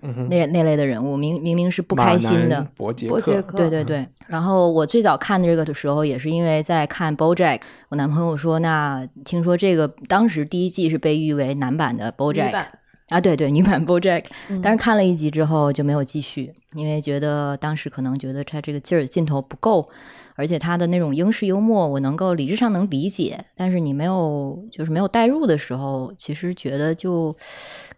[0.03, 2.69] 嗯，那那类的人物，明明明是不开心的马南。
[2.77, 12.67] 伯杰克，伯杰克对对对，然后我最早看这个的时候，也是因为在看 BoJack，我男朋友说，那听说这个当时第一季是被誉为男版的 BoJack
[13.09, 14.61] 啊，对对，女版 BoJack，、嗯。
[14.61, 19.87] 但是看了一集之后就没有继续，因为觉得当时可能觉得他这个劲儿劲头不够，
[20.35, 27.35] 而且他的那种英式幽默我能够理智上能理解，但是你没有就是没有代入的时候，其实觉得就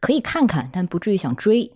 [0.01, 1.71] 可以看看，但不至于想追。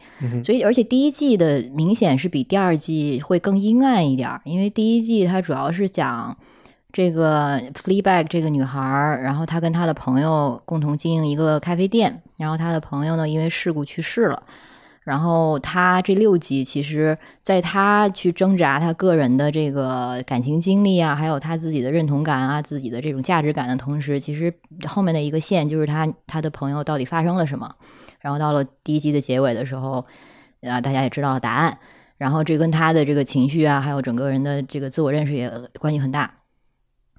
[0.44, 6.36] 所以而且第一季的明显是比第二季会更阴暗一点，因为第一季它主要是讲。
[6.92, 8.80] 这个 Fleabag 这个女孩，
[9.22, 14.42] 然后她跟她的朋友共同经营一个咖啡店，然后她的朋友呢因为事故去世了，
[15.10, 24.54] 然后他这六集其实在他去挣扎他个人的这个感情经历啊，还有他自己的认同感啊、自己的这种价值感的同时，其实
[24.86, 27.74] 后面的一个线就是他他的朋友到底发生了什么，
[28.20, 30.04] 然后到了第一集的结尾的时候，
[30.62, 31.76] 啊，大家也知道了答案，
[32.16, 36.30] 然后这跟他的这个情绪啊，还有整个人的这个自我认识也关系很大。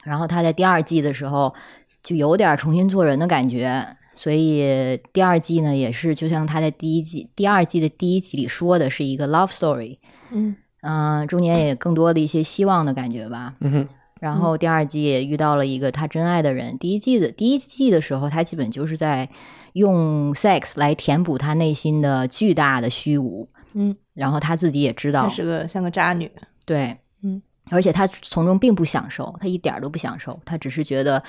[0.05, 1.53] 然后他在第二季的时候
[2.01, 3.85] 就有点重新做人的感觉，
[4.21, 9.97] 所以第二季呢也是就像他在第一季、第二季的第一集里说的是一个 love story，
[10.29, 13.55] 嗯嗯、中间也更多的一些希望的感觉吧。
[13.61, 13.87] 嗯哼，
[14.19, 16.77] 然后第二季也遇到了一个他真爱的人。
[16.77, 19.27] 第一季的第一季的时候，他基本就是在
[19.73, 26.31] 用 sex 来填补他内心的巨大的虚无，嗯，然后他自己也知道她，是个像个渣女，
[26.63, 31.23] 对，嗯，而且他从中并不享受，他一点儿都不享受，他只是觉得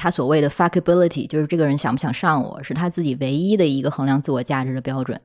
[0.00, 5.20] 他所谓的 fuckability，就是这个人想不想上我，是他自己唯一的一个衡量自我价值的标准。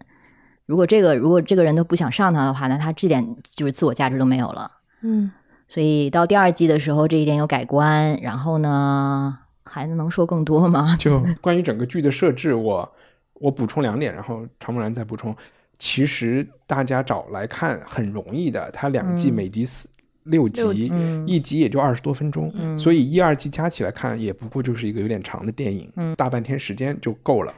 [0.66, 4.70] 如果这个如果这个人都不想上他的话，那他这点就是自我价值都没有了。
[5.02, 5.32] 嗯
[5.66, 8.20] 所以到第二季的时候，这一点有改观。
[8.22, 10.96] 然后呢，孩子能说更多吗？
[11.00, 12.94] 就关于整个剧的设置，我
[13.36, 15.34] 我补充两点，然后常木然再补充。
[15.80, 19.88] 其实大家找来看很容易的，它两季嗯每集四、
[20.26, 27.54] 六集，六集嗯一集也就二十多分钟，嗯所以一二季加起来看也不过就是一个有点长的电影，嗯大半天时间就够了。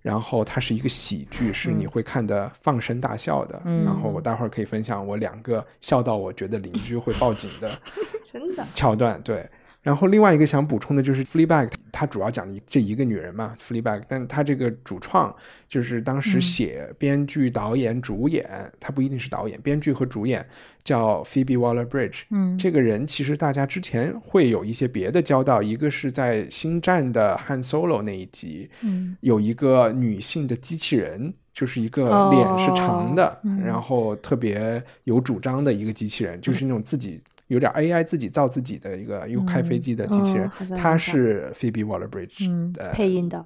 [0.00, 3.62] 然后它是一个喜剧，是你会看的放声大笑的。
[3.64, 7.70] 嗯然后我待会儿可以分享我两个笑到我觉得邻居会报警的
[8.24, 9.48] 真的，桥段，对。
[9.82, 15.34] 然后另外一个想补充的就是《Fleabag》，它主要讲的这一个女人嘛，Fleabag，但她这个主创
[15.68, 20.46] 就是当时写、编剧、导演、主演，她不一定是导演，编剧和主演
[20.84, 22.22] 叫 Phoebe Waller-Bridge。
[22.30, 22.56] 嗯。
[22.56, 29.16] 这个人其实大家之前会有一些别的交道，一个是在《星战》的 Han Solo 那一集，嗯。
[29.20, 33.60] 有一个女性的机器人，就是一个哦脸是长的，嗯。
[33.60, 37.20] 然后特别有主张的一个机器人，就是那种自己
[37.52, 43.44] 有点 AI 自己造自己的一个又开飞机的机器人哦好，像她有是 Phoebe Waller-Bridge 嗯的，配音的，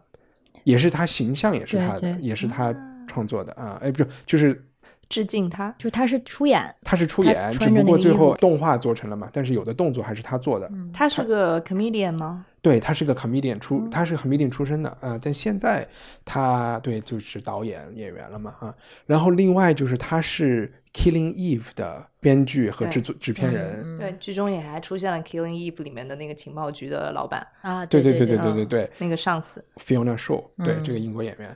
[0.62, 2.72] 也是他形象也是他的，也是他
[3.08, 4.64] 创作的啊，哎，不是，就是
[5.08, 5.74] 致敬他。
[5.76, 12.46] 就他是出演，他是出演，只不过最后动画做成了嘛，但是有的动作还是他做的，他是个 comedian 吗？
[12.62, 15.86] 对，他是个 comedian 出，他是 comedian 出身的啊、呃但现在
[16.24, 18.74] 他对就是导演演员了嘛啊。
[19.06, 29.62] 然后另外就是他是 Killing Eve 的编剧和制作制片人，对，剧中也还出现了《Killing Eve》里面的那个情报局的老板，啊，对对对对对对对那个上司。
[29.76, 31.54] ，Fiona Shaw，对、嗯这个英国演员，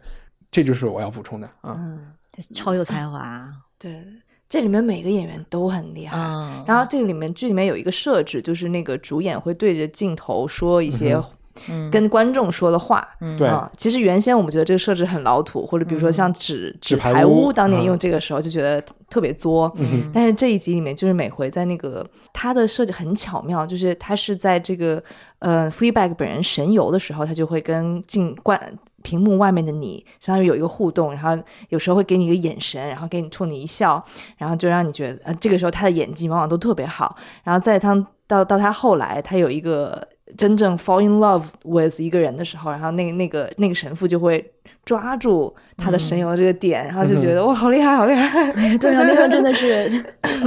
[0.50, 1.74] 这就是我要补充的啊。
[1.78, 2.12] 嗯，
[2.54, 4.04] 超有才华，对，
[4.46, 6.18] 这里面每个演员都很厉害。
[6.18, 11.24] 嗯，然后这个里面剧里面有一个设置，就是那个主演会对着镜头说一些嗯
[11.90, 13.06] 跟观众说的话。
[13.38, 13.46] 对。
[13.46, 17.84] 啊，其实原先我们觉得这个设置很老土，或者比如说像纸纸牌牌屋屋当年嗯。
[17.84, 20.10] 用这个时候就觉得特别作，嗯。
[20.12, 25.02] 但是这一集里面就是每回在那个他的设计很巧妙，就是他是在这个
[25.40, 28.58] 呃 Fleabag 本人神游的时候，他就会跟镜观
[29.02, 34.04] 屏幕外面的你，相当于有一个互动，然后有时候会给你一个眼神，然后给你冲你一笑，
[34.36, 37.16] 然后就让你觉得，呃，这个时候他的演技往往都特别好。
[37.42, 37.94] 然后在他
[38.26, 44.44] 到到他后来，他有一个真正 fall in love with 一个人的时候，然后那个那个那个神父就会
[44.84, 48.50] 抓住他的神游的这个点，然后就觉得哇，好厉害，好厉害。
[48.78, 49.90] 对啊，那个真的是，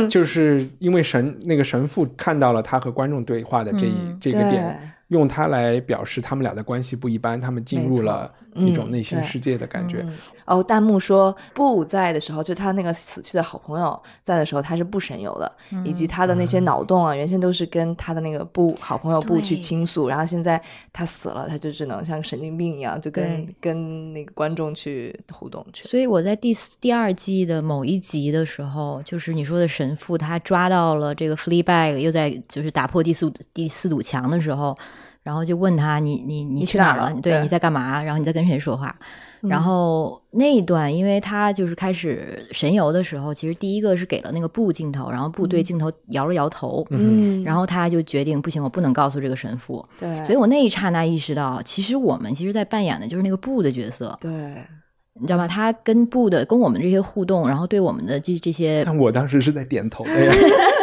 [0.10, 10.06] 就是因为神那个神父看到了他和观众对话的这一、嗯这个点，用它来表示他们俩的关系不一般，他们进入了一种内心世界的感觉。
[10.46, 15.50] 哦，弹幕说布在的时候，就他那个死去的好朋友在的时候，他是不神游的，
[15.86, 20.62] 以及他的那些脑洞啊，原先都是跟他的那个布好朋友布去倾诉，然后现在
[20.92, 25.84] 他死了，他就只能像神经病一样，就跟跟那个观众去互动去。
[25.88, 34.78] 所以我在第四第二季的某一集的时候，就是你说的神父，他抓到了这个 Fleabag，又在就是打破第四第四堵墙的时候，
[35.24, 37.08] 然后就问他你你你你去哪儿了？
[37.08, 38.04] 去哪了对对，你在干嘛？
[38.04, 38.96] 然后你在跟谁说话？
[39.42, 49.84] 然后那一段，因为他就是开始神游的时候，其实第一个是给了那个布镜头，然后布对镜头摇了摇头，嗯，然后他就决定不行，我不能告诉这个神父。
[50.00, 54.32] 对，所以我那一刹那意识到，其实我们其实在扮演的就是那个布的角色，对
[55.20, 55.46] 你知道吗？
[55.46, 60.32] 他跟布的跟我们这些互动，然后对我们的这这些，但我当时是在点头的呀。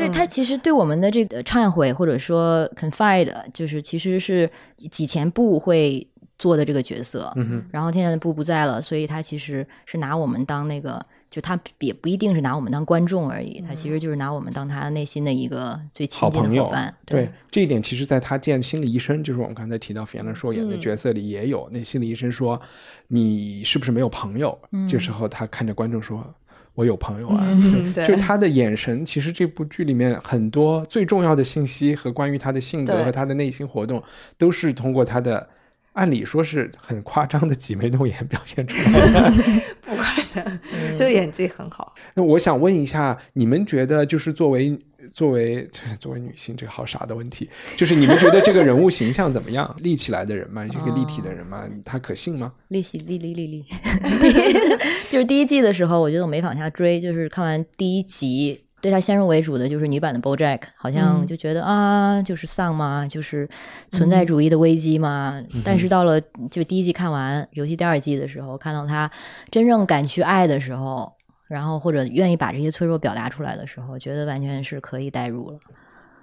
[0.00, 6.06] 对他其实对我们的这个忏悔或者说 confide，就是其实是以前布会
[6.38, 11.00] 做的这个角色，嗯然后现在的布不在了，所以他其实是拿我们当那个。
[11.30, 16.92] 就他也不一定是拿我们当观众而已，他其实就是拿我们当他内心的一个最亲近的伙伴。
[17.06, 21.68] 对这一点，其实在他见心理医生，就是我们刚才提到菲兰说演的角色里也有。
[21.70, 22.60] 那心理医生说
[23.06, 24.58] ：“你是不是没有朋友？”
[24.90, 26.28] 这时候他看着观众说
[26.74, 27.46] ：“我有朋友啊。
[28.06, 34.02] 就他的眼神，其实这部剧里面很多最重要的信息和关于他的性格和他的内心活动，
[34.36, 35.48] 都是通过他的。
[35.94, 39.32] 按理说是很夸张的挤眉弄眼表现出来的，
[39.82, 40.60] 不夸张，
[40.96, 41.92] 就演技很好。
[42.14, 44.78] 那我想问一下，你们觉得就是作为
[45.12, 49.74] 作为 作为女性，这个好傻的问题，就是你们觉得这个人物形象怎么样？
[49.80, 52.52] 立起来的人嘛，这个立体的人嘛，他可信吗？
[52.68, 53.64] 利息利利利利，
[55.10, 63.48] 就是第一季的时候，我觉得我没往下追，就是看完第一集，对他先入为主的就是女版的 BoJack，好像就觉得、啊，就是丧嘛，就是
[63.90, 65.42] 存在主义的危机嘛。
[65.64, 69.10] 但是到了就第一季看完，尤其第二季的时候，看到他
[69.50, 71.12] 真正敢去爱的时候，
[71.50, 75.58] 然后或者愿意把这些脆弱表达出来的时候，觉得完全是可以代入了。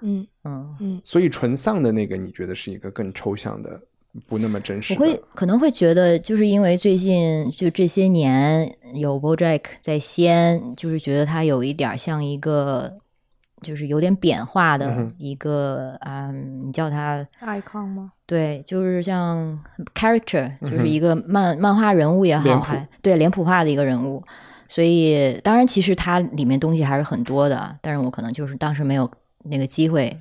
[0.00, 3.78] 嗯嗯嗯，所以纯丧的那个，你觉得是一个更抽象的，
[4.26, 5.00] 不那么真实的？
[5.00, 12.96] 我会可能会觉得，就是因为最近就这些年有 BoJack 在先，就是觉得他有一点像一个，
[13.60, 18.12] 就是有点扁化的一个，嗯，你叫他 icon 吗？
[18.24, 19.62] 对，就是像
[19.94, 24.24] character，就是一个漫、漫画人物也好，还对脸谱化的一个人物。
[24.68, 29.10] 所以，当然，其实它里面东西还是很多的，但是我可能就是当时没有
[29.44, 30.14] 那个机会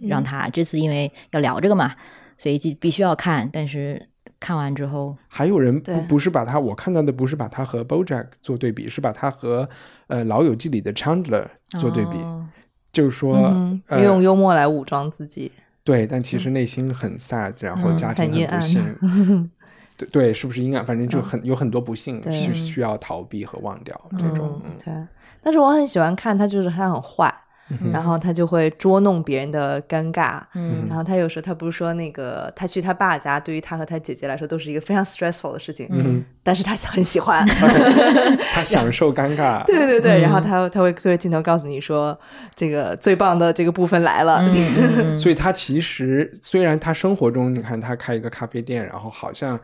[0.00, 0.48] 让他。
[0.48, 1.94] 这次因为要聊这个嘛，
[2.36, 3.50] 所以就必须要看。
[3.52, 4.08] 但是
[4.38, 9.68] 看完之后，还有人不不是把他，我看到的不是把他和 BoJack 做对比，是把他和
[10.06, 12.46] 呃《老友记》里的 Chandler 做对比，哦
[12.92, 15.52] 就是说、嗯，呃用幽默来武装自己。
[15.84, 19.50] 对，但其实内心很 sad，、然后嗯家庭很不幸。
[19.98, 20.86] 对对，是不是阴暗？
[20.86, 24.58] 反正就很、有很多不幸需要逃避和忘掉这种。
[24.64, 24.94] 嗯对，
[25.42, 27.34] 但是我很喜欢看他，就是他很坏，
[27.70, 30.40] 嗯然后他就会捉弄别人的尴尬。
[30.54, 37.44] 嗯然后他有时候他不是说那个他去他爸家，对于他和他姐姐来说都是一个非常 stressful 的事情，嗯，但是他很喜欢。
[38.54, 39.64] 他享受尴尬。
[39.66, 42.18] 对对对，然后他他会对着镜头告诉你说，
[42.54, 44.40] 这个最棒的这个部分来了。
[44.42, 49.58] 嗯所以他其实虽然他生活中，你看他开一个咖啡店，然后好像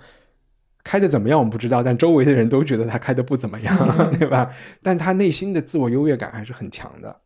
[0.85, 3.77] 开的怎么样我们不知道，但周围的人都觉得他开的不怎么样，
[4.17, 4.55] 对吧？
[4.83, 7.23] 但他内心的自我优越感还是很强的。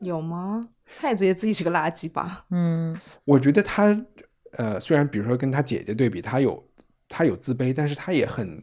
[0.00, 0.68] 有吗？
[0.98, 2.46] 他也觉得自己是个垃圾吧？
[2.50, 3.96] 嗯我觉得他
[4.52, 6.66] 呃，虽然比如说跟他姐姐对比，他有
[7.08, 8.62] 他有自卑，但是他也很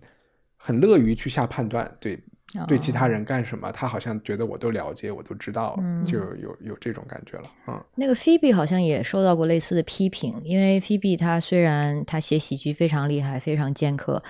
[0.58, 2.20] 很乐于去下判断，对
[2.68, 7.46] 对其他人干什么，他好像觉得我都了解，我都知道，就有有这种感觉了。
[7.68, 14.22] 嗯那个 Phoebe 好像也受到过类似的批评，因为 Phoebe 她虽然她写喜剧非常厉害，非常尖刻，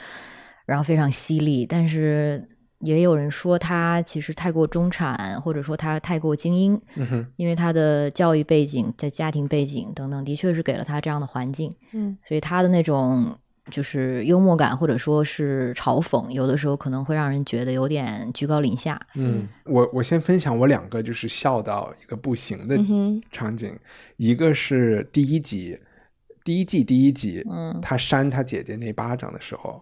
[0.66, 2.48] 然后非常犀利，但是
[2.80, 13.38] 也有人说她其实太过中产，或者说她太过精英，嗯哼，因为她的教育背景、在家庭背景等等，的确是给了她这样的环境，嗯，所以她的那种。
[13.72, 19.00] 就是幽默感，或者说是嘲讽，有的时候可能会让人觉得有点居高临下。
[19.16, 22.78] 嗯，我我先分享我两个就是笑到一个不行的
[23.32, 23.74] 场景，
[24.18, 25.80] 一个是第一集
[26.44, 29.82] 第一季第一集，嗯他扇他姐姐那巴掌的时候，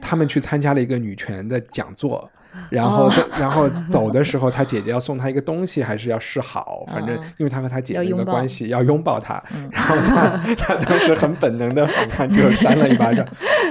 [0.00, 2.30] 他们去参加了一个女权的讲座。
[2.70, 6.84] 然后哦，然后走的时候，他姐姐要送他一个东西，还是要示好？
[6.92, 9.42] 反正嗯因为他和他姐姐的关系，要拥抱他。
[9.70, 13.26] 然后他 他当时很本能的反抗，就扇了一巴掌。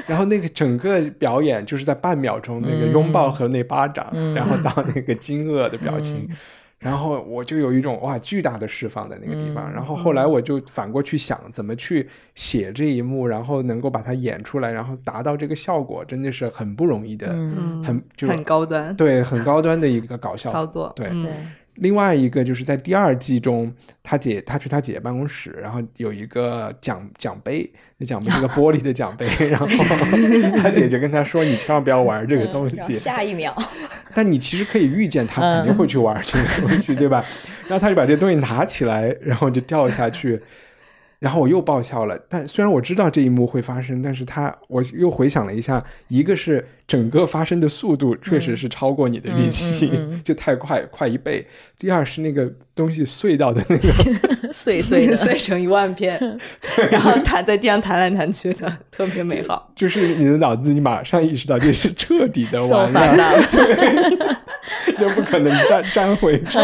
[0.07, 6.27] 然后那个整个表演就是在半秒钟，那个拥抱和那巴掌，然后到那个惊愕的表情。
[6.81, 21.07] 然后我就有一种哇巨大的释放在那个地方，然后后来我就反过去想怎么去写这一幕，然后能够把它演出来，然后达到这个效果，真的是很不容易的，嗯很就很高端对很高端的一个搞笑操作，对，
[21.75, 29.65] 另外一个就是在第二季中，他姐他去他姐姐办公室，然后有一个奖奖杯，那奖杯是个玻璃的奖杯， 然后
[30.61, 32.93] 他姐姐跟他说：“你千万不要玩这个东西。
[32.93, 33.55] 下一秒，
[34.13, 37.25] 但你其实可以预见他肯定会去玩这个东西，对吧？
[37.67, 40.41] 然后他就把这东西拿起来，然后就掉下去。
[41.19, 49.89] 然后我又爆笑了，但虽然我知道这一幕会发生，但是他我又回想了一下，一个是整个发生的速度确实是超过你的预期，
[50.25, 51.41] 就太快，快一倍；
[51.79, 53.87] 第二是那个东西碎到的那个，
[54.51, 56.19] 碎碎的， 碎成一万片，
[56.91, 59.71] 然后弹在地上弹来弹去的，特别美好。
[59.73, 63.41] 就是你的脑子，你马上意识到这是彻底的完了，了。
[63.53, 66.59] 对，就不可能粘粘回去。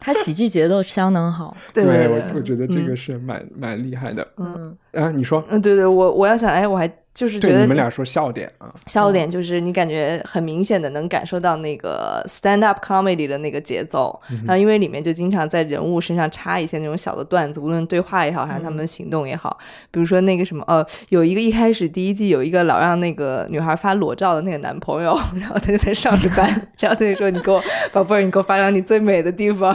[0.00, 4.26] 他喜剧节奏相当好，对对对我我觉得这个是蛮、蛮厉害的。
[4.38, 4.76] 嗯。
[4.94, 19.56] 啊，你说，嗯，对对，我我要想，哎，我还就是觉得你们俩说笑点啊，笑点就是你感觉很明显的能感受到那个 stand up comedy 的那个节奏，然后因为里面就经常在人物身上插一些那种小的段子，无论对话也好，还是他们的行动也好，
[19.90, 26.46] 比如说那个什么呃，有一个一开始第一季有一个老让那个女孩发裸照的那个男朋友， 然后他就在上着班，
[26.78, 27.62] 然后他就说你给我
[27.92, 29.74] 宝贝儿，你给我发张你最美的地方，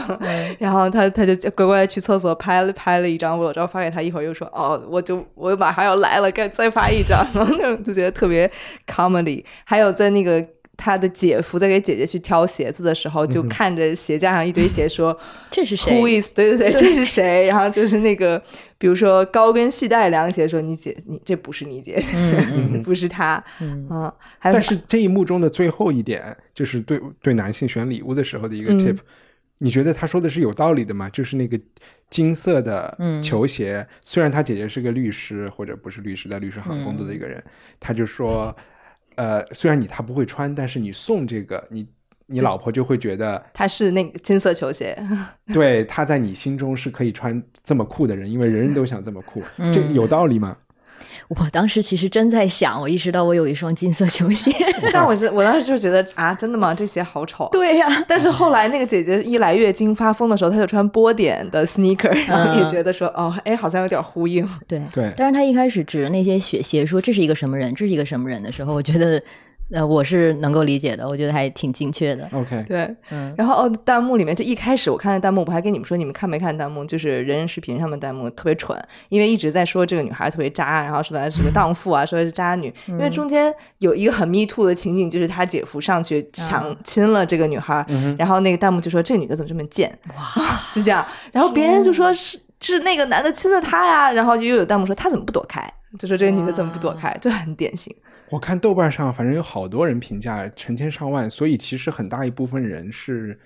[0.60, 8.50] 然后他他就乖乖去厕所拍了拍了一张裸照发给他，一会儿又说哦，我就我马上要来了，该再发一张，然后那种就觉得特别
[8.86, 9.44] comedy。
[9.64, 10.44] 还有在那个
[10.76, 15.16] 他的姐夫在给姐姐去挑鞋子的时候，就看着鞋架上一堆鞋说。
[15.50, 17.46] 这是谁 Who 谁？is 对对对，这是谁？
[17.46, 18.42] 然后就是那个，
[18.78, 22.02] 比如说高跟系带凉鞋，说你姐，你这不是你姐，
[22.82, 24.10] 不是她，嗯
[24.40, 28.96] 但是这一幕中的最后一点，就是对对男性选礼物的时候的一个 tip，、
[29.58, 31.08] 你觉得他说的是有道理的吗？
[31.10, 31.60] 就是那个
[32.12, 37.42] 金色的球鞋，虽然他姐姐是个律师或者不是律师，在律师行工作的一个人，
[37.80, 38.54] 他就说，
[39.14, 41.88] 呃，虽然你他不会穿，但是你送这个，你
[42.26, 44.94] 你老婆就会觉得，他是那个金色球鞋，
[45.54, 49.42] 对，他在你心中是可以穿这么酷的人，因为人人都想这么酷，
[49.72, 50.54] 这有道理吗？
[51.28, 54.50] 我当时其实真在想，我意识到我有一双金色球鞋。
[54.92, 56.74] 但我是我当时就觉得啊，真的吗？
[56.74, 57.48] 这鞋好丑、啊。
[57.52, 64.48] 对呀、但是后来那个姐姐一来月经发疯的时候，她就穿波点的 sneaker，然后也觉得说，哦，哎，好像有点呼应。
[64.66, 69.22] 对对但是她一开始指着那些雪鞋说这是一个什么人，这是一个什么人的时候，我觉得，
[69.72, 72.28] 呃，我是能够理解的，我觉得还挺精确的。
[72.32, 72.94] OK，对，
[73.36, 76.84] 然后哦，弹幕里面就一开始我看的弹幕，我还跟你们说，你们看没看弹幕？
[76.84, 82.72] 就是人人视频上面弹幕特别蠢，因为一直在说这个女孩特别渣，然后说她是个荡妇啊，说她是渣女。
[82.86, 87.84] 因为中间有一个很 me too 的情景，就是她姐夫上去强亲了这个女孩，
[88.18, 89.90] 然后那个弹幕就说这女的怎么这么贱？
[90.16, 95.62] 哇，就这样，然后别人就说是是那个男的亲了她呀，然后就又有弹幕说她怎么不躲开？
[95.98, 97.16] 就说这个女的怎么不躲开？
[97.20, 97.94] 就很典型。
[98.32, 103.38] 我看豆瓣上反正有好多人评价成千上万，所以其实很大一部分人是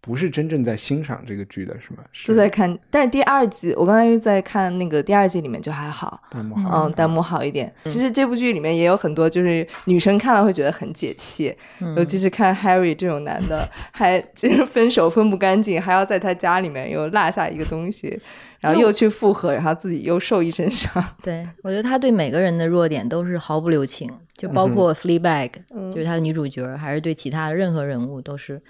[0.00, 1.98] 不是真正在欣赏这个剧的，是吗？
[2.10, 7.72] 是就在看，但是第二季我刚才在看那个第二季里面就还好，弹幕好，嗯，弹幕好一点。
[7.84, 11.56] 其实这部剧里面也有很多，就是女生看了会觉得很解气，
[11.96, 18.20] 尤其是看 Harry 这种男的，还就是分手分不干净，还要在他家里面又落下一个东西，
[18.64, 21.04] 然后又去复合，然后自己又受一身伤。
[21.22, 25.50] 对我觉得他对每个人的弱点都是毫不留情，就包括 Fleabag，、
[25.92, 28.60] 就是他的女主角，还是对其他的任何人物都是。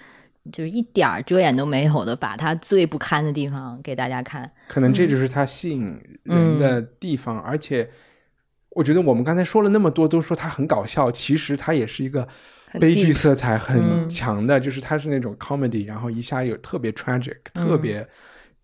[0.53, 4.51] 就是一点儿遮掩都没有的，把他最不堪的地方给大家看。
[4.67, 7.89] 可能这就是他吸引人的地方，而且
[8.69, 12.27] 我觉得我们刚才说了那么多，都说他很搞笑，其实他也是一个
[12.79, 18.07] 悲剧色彩很强的，就是他是那种 comedy，然后一下有特别 tragic，、特别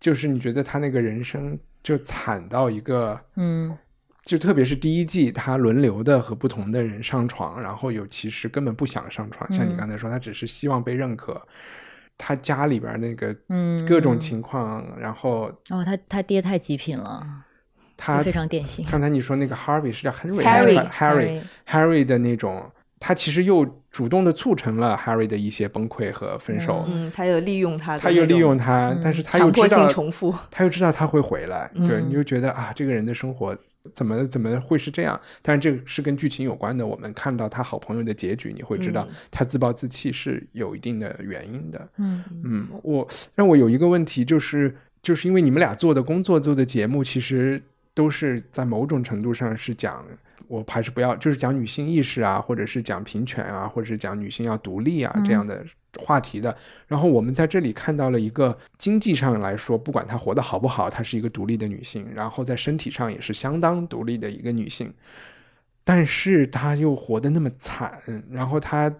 [0.02, 3.72] 就是你觉得他那个人生就惨到一个，嗯，
[4.24, 11.40] 就特别是第一季，他轮流的和不同的人上床，然后有其实根本不想上床，像你刚才说，他只是希望被认可。
[12.18, 17.24] 他家里边那个嗯各种情况，然后哦，他他爹太极品了，
[17.96, 18.84] 他非常典型。
[18.90, 26.86] 刚才你说那个 Harvey 是叫 Henry Harry，Harry Harry 的那种，他其实又主动的促成了 Harry 的一些崩溃和分手。
[26.88, 33.54] 嗯，他又利用他的，他又利用他，但是他又知道性重复，他又知道他会回来，对，嗯你就觉得啊，这个人的生活
[33.92, 35.20] 怎么怎么会是这样？
[35.42, 36.86] 但是这个是跟剧情有关的。
[36.86, 41.88] 我们看到他好朋友的结局，你会知道他自暴自弃是有一定的原因的。
[41.98, 47.62] 嗯嗯，我让我有一个问题，就是就是因为你们俩做的工作、做的节目，其实
[47.92, 50.02] 都是在某种程度上是讲。
[50.52, 55.64] 我还是不要，就是讲女性意识啊，或者是讲平权啊，或者是讲女性要独立啊这样的
[55.98, 56.54] 话题的。
[56.86, 64.92] 然后我们在这里看到了一个经济上来说，不管她活得好不好，她是一个独立的女性，然后在身体上也是相当独立的一个女性，
[65.84, 67.98] 但是她又活得那么惨，
[68.30, 68.94] 然后她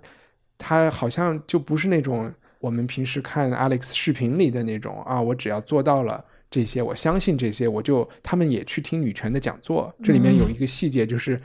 [0.57, 6.24] 她好像就不是那种我们平时看 Alex 视频里的那种啊，我只要做到了。
[6.53, 9.92] 这些我相信这些，我就他们也去听女权的讲座。
[10.05, 11.40] 这里面有一个细节，就是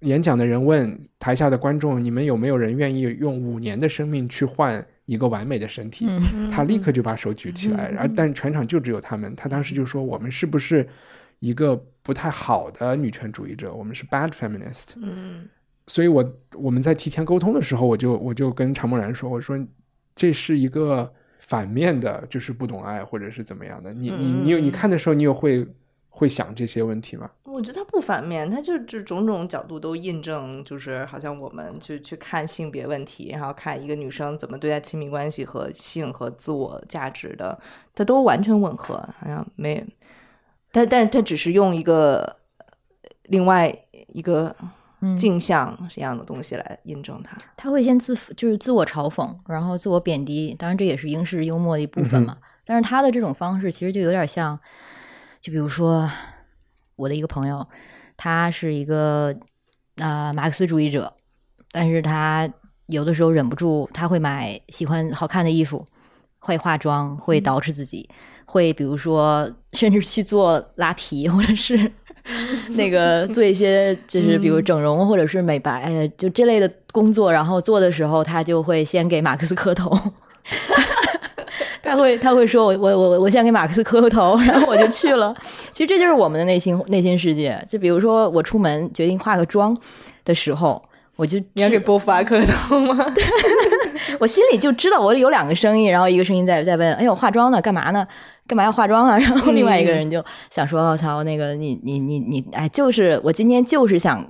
[0.00, 6.06] 演讲的人问台下的观众：“你们有没有人愿意用五年的生命去换一个完美的身体？”
[6.50, 9.36] 他立刻就把手举起来，然后但全场就只有他们。
[9.36, 10.88] 他当时就说：“我们是不是
[11.40, 13.70] 一个不太好的女权主义者？
[13.74, 15.46] 我们是 bad feminist。”嗯
[15.86, 19.62] 所以我我们在提前沟通的时候，我就我就跟常梦然说：“我说
[20.14, 21.12] 这是一个。”
[21.46, 23.92] 反面的就是不懂爱，或者是怎么样的？
[23.94, 25.66] 你你你有你看的时候，你有会
[26.08, 27.30] 会想这些问题吗？
[27.44, 37.58] 我觉得他不反面，他就就种种角度都印证，就是好像我们就去看性别问题，然后看一个女生怎么对待亲密关系和性和自我价值的，
[37.94, 39.82] 它都完全吻合，好像没，
[40.72, 42.36] 但但是他只是用一个
[43.22, 43.72] 另外
[44.08, 44.54] 一个
[45.14, 47.36] 镜像这样的东西来印证它。
[47.54, 52.38] 他会先自就是自我嘲讽，然后自我贬低，当然这也是英式幽默的一部分嘛。
[52.64, 54.58] 但是他的这种方式其实就有点像，
[55.40, 56.10] 就比如说
[56.96, 57.66] 我的一个朋友，
[58.16, 59.36] 他是一个
[59.96, 61.12] 啊、呃、马克思主义者，
[61.70, 62.50] 但是他
[62.86, 65.84] 有的时候忍不住，他会买喜欢好看的衣服，
[66.38, 68.08] 会化妆，会捯饬自己，
[68.46, 71.92] 会比如说甚至去做拉皮，或者是。
[72.74, 79.96] 那个做一些就是比如整容或者是美白，呃，就这类的工作，然后做的时候，他就会先给马克思磕头。
[81.82, 85.32] 他会他会说我我我我先给马克思磕个头，然后我就去了。
[85.72, 87.64] 其实这就是我们的内心内心世界。
[87.68, 89.76] 就比如说我出门决定化个妆
[90.24, 90.82] 的时候，
[91.14, 93.06] 我就你要给波伏娃磕头吗？
[94.18, 97.62] 我心里就知道我有两个声音，然后一个声音在在问：“哎呦，化妆呢？
[97.62, 98.06] 干嘛呢？
[98.46, 104.24] 干嘛要化妆啊？” 然后另外一个人就想说：“我、操，那个你你你你，哎，就是我今天就是想，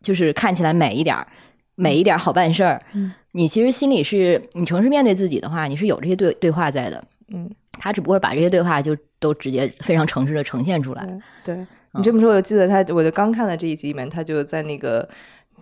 [0.00, 1.26] 就是看起来美一点儿，
[1.74, 2.80] 美一点儿，好办事儿。
[2.92, 7.02] 嗯，你其实心里是你诚实面对自己的话，你是有这些对对话在的。
[7.32, 11.06] 嗯，他只不过把这些对话就都直接非常诚实的呈现出来。
[11.44, 11.56] 对
[11.92, 15.08] 你这么说，我就记得他，我就刚看了这一集里面，他就在那个。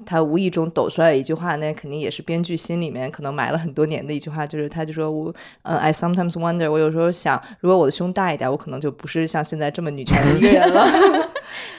[0.04, 5.32] 他无意中抖出来一句话，那肯定也是编剧心里面可能埋了很多年的一句话，就是他就说我，
[5.62, 10.86] 呃，I sometimes wonder，我有时候想，如果我的胸大一点，我可能就不是像现在这么女权的一个人了。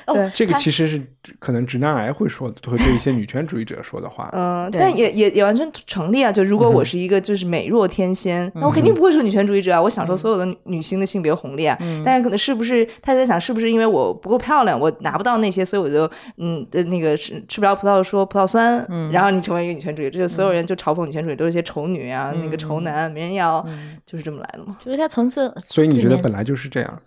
[0.07, 1.01] 对，这个其实是
[1.39, 4.29] 可能直男癌会说的，会对一些女权主义者说的话。
[4.33, 6.29] 嗯，但也也也完全成立啊。
[6.29, 9.81] 就如果我是一个就是美若天仙，嗯那我肯定不会是女权主义者啊。
[9.81, 11.77] 我享受所有的女性的性别红利啊。
[11.79, 18.85] 嗯但是可能是不是他在想，是不是因为我不够漂亮，我拿不到那些，所以我就嗯的那个吃吃不着葡萄说葡萄酸。
[18.89, 23.65] 嗯然后你成为一个女权主义这，就所有人就嘲讽女权主义都是一些丑女啊，那个丑男没人要，
[24.05, 24.77] 就是这么来的嘛。
[24.83, 27.01] 就是他层次，所以你觉得本来就是这样？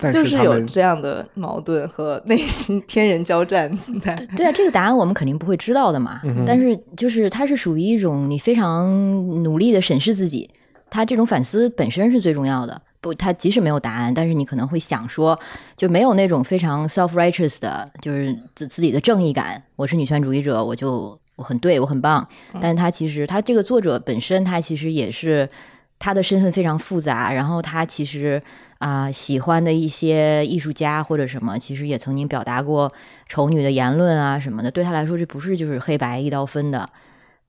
[0.00, 3.68] 但就是有这样的矛盾和 内心天人交战
[4.00, 4.14] 在。
[4.36, 6.20] 对啊，这个答案我们肯定不会知道的嘛。
[6.24, 8.86] 嗯但是就是它是属于一种你非常
[9.42, 10.48] 努力的审视自己，
[10.88, 12.80] 它这种反思本身是最重要的。
[13.00, 15.38] 不，他即使没有答案，但是你可能会想说，
[15.76, 19.62] 就没有那种非常 self righteous 的，就是自自己的正义感。
[19.76, 22.26] 我是女权主义者，我就我很对，我很棒。
[22.60, 25.48] 但是他其实他这个作者本身，他其实也是
[25.98, 28.42] 他的身份非常复杂，然后他其实
[28.78, 32.92] 啊、喜欢的一些艺术家或者什么，其实也曾经表达过
[33.28, 34.70] 丑女的言论啊什么的。
[34.70, 36.88] 对他来说，这不是就是黑白一刀分的。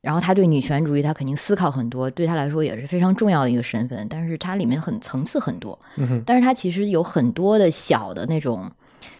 [0.01, 4.07] 然后他对女权主义，他肯定思考很多，对他来说也是非常重要的一个身份。
[4.09, 8.71] 但是它里面很层次很多，嗯但是它其实有很多的小的那种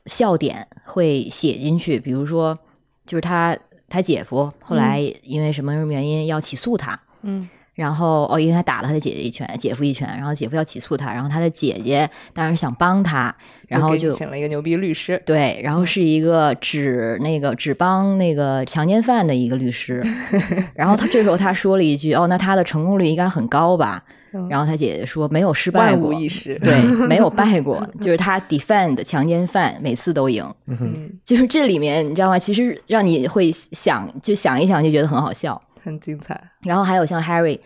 [0.06, 2.58] 笑点会写进去，比如说
[3.06, 3.58] 就是他
[3.90, 7.50] 他姐夫后来因为什么什么原因要起诉他，嗯，
[7.80, 13.34] 然后哦，因为他打了他的姐姐一拳，姐夫一拳，然后姐夫要起诉他，然后他的姐姐当然想帮他，
[13.70, 15.22] 然后就请了一个牛逼律师。
[15.26, 20.04] 对，然后是一个只那个只帮那个强奸犯的一个律师，
[20.76, 24.04] 然后他这时候他说了一句：“哦，那他的成功率应该很高吧？”
[24.48, 26.60] 然后他姐姐说：“没有失败万过，无一失。
[26.60, 30.46] 对， 没有败过，就是他 defend 强奸犯每次都赢。
[30.68, 32.38] 嗯，就是这里面你知道吗？
[32.38, 35.60] 其实让你会想就想一想就觉得很好笑。
[35.84, 36.40] 很精彩。
[36.62, 37.60] 然后还有像 Harry，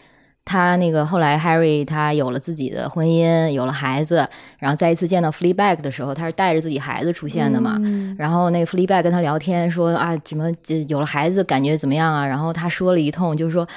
[0.45, 4.27] 他那个后来 Harry 他有了自己的婚姻，有了孩子，
[4.59, 7.79] 然后再一次见到 Fleabag 的时候，他是带着自己孩子出现的嘛。
[8.17, 12.25] 然后那个 Fleabag 跟他聊天说啊，怎么这有了孩子感觉怎么样啊？
[12.25, 13.67] 然后他说了一通，就是说。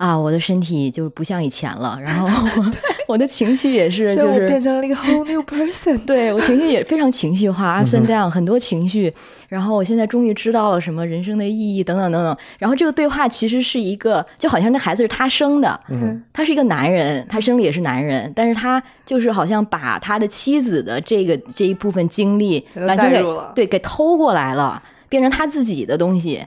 [0.00, 2.26] 啊，我的身体就是不像以前了，然后
[2.56, 2.72] 我
[3.12, 5.98] 我的情绪也是，就是变成了一个 whole new person。
[6.06, 9.12] 对我情绪也非常情绪化，up and down，很多情绪。
[9.46, 12.34] 然后我现在终于知道了什么人生的意义，等等等等。
[12.58, 23.22] 然后这个对话其实是一个，就好像那孩子是他生的，嗯他是一个男人，他生的也是男人，但是他就是好像把他的妻子的这个这一部分经历完全给
[23.54, 26.42] 对给偷过来了，变成他自己的东西。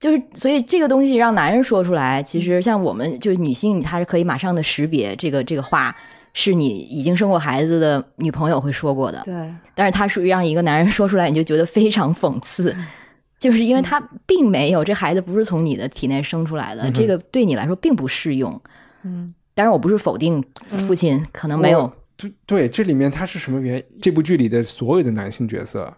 [0.00, 5.94] 就是，所以这个东西让男人说出来，其实像我们就是女性，她是可以马上的识别这个这个话
[6.34, 9.22] 是你已经生过孩子的女朋友会说过的。
[9.24, 12.74] 对，但是他属于让一个男人说出来，你就觉得非常讽刺，
[13.38, 18.60] 就是因为他并没有这孩子不是从你的体内生出来的，这个对你来说并不适用。
[19.04, 20.44] 嗯，当然我不是否定
[20.86, 23.84] 父亲可能没有，对对，这里面他是什么原因？
[24.02, 25.94] 这部剧里的所有的男性角色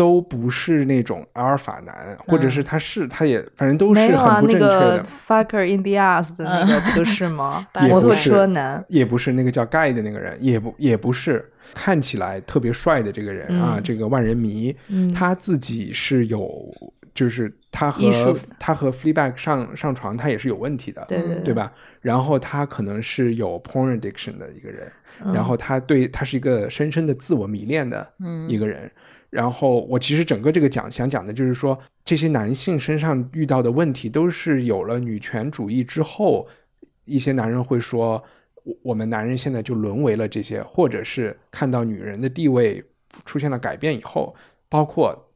[0.00, 7.66] 都不是那种阿尔法男，或者是他是他也反正都是很不正确那个的，fucker in the ass 的那个不就是吗？
[7.74, 13.82] 嗯摩托也不是车男，也不是那个叫 Guy 的那个人，也不也不是看起来特别帅的这个人啊，嗯。
[13.82, 15.12] 这个万人迷，嗯。
[15.12, 16.74] 他自己是有，
[17.12, 21.52] 就是他和他和 Fleabag 上上床，他也是有问题的，对对对。
[21.52, 21.70] 吧？
[22.00, 24.90] 然后他可能是有 porn addiction 的一个人，
[25.22, 25.34] 嗯。
[25.34, 28.10] 然后他对他是一个深深的自我迷恋的
[28.48, 28.90] 一个人。
[29.30, 36.48] 然后我其实整个这个讲想讲的就是说，这些男性身上遇到的问题，都是有了女权主义之后，
[37.04, 38.22] 一些男人会说，
[38.64, 42.84] 我我们男人现在就沦为了这些，或者是看到女人的地位
[43.24, 44.34] 出现了改变以后，
[44.68, 45.30] 包括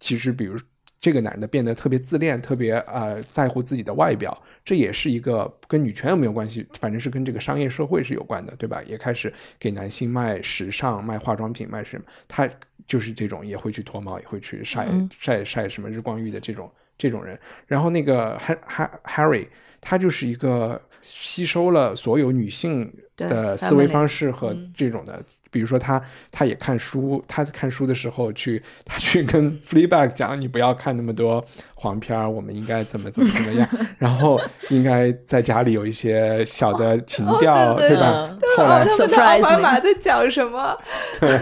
[0.00, 0.58] 其实比如
[1.04, 4.34] 这个男的变得特别自恋，特别呃在乎自己的外表，
[4.64, 8.82] 这也是一个跟女权有没有关系，反正是跟这个商业社会是有关的，对吧？
[8.86, 12.48] 也开始给男性卖时尚、卖化妆品、卖什么，他
[12.86, 14.88] 就是这种也会去脱毛，也会去晒、
[15.20, 17.38] 晒晒什么日光浴的这种这种人。
[17.66, 19.46] 然后那个 Ha Ha Harry，
[19.82, 26.02] 他就是一个吸收了所有女性的思维方式和这种的，比如说他
[26.32, 31.44] 他也看书，他看书的时候去他去跟 Fleabag 讲，你不要看那么多
[31.74, 34.40] 黄片儿，我们应该怎么怎么怎么样， 然后
[34.70, 38.36] 应该在家里有一些小的情调，哦对对吧？
[38.40, 40.76] 对后来他们的 surprise 奥巴马在讲什么？
[41.20, 41.40] 对。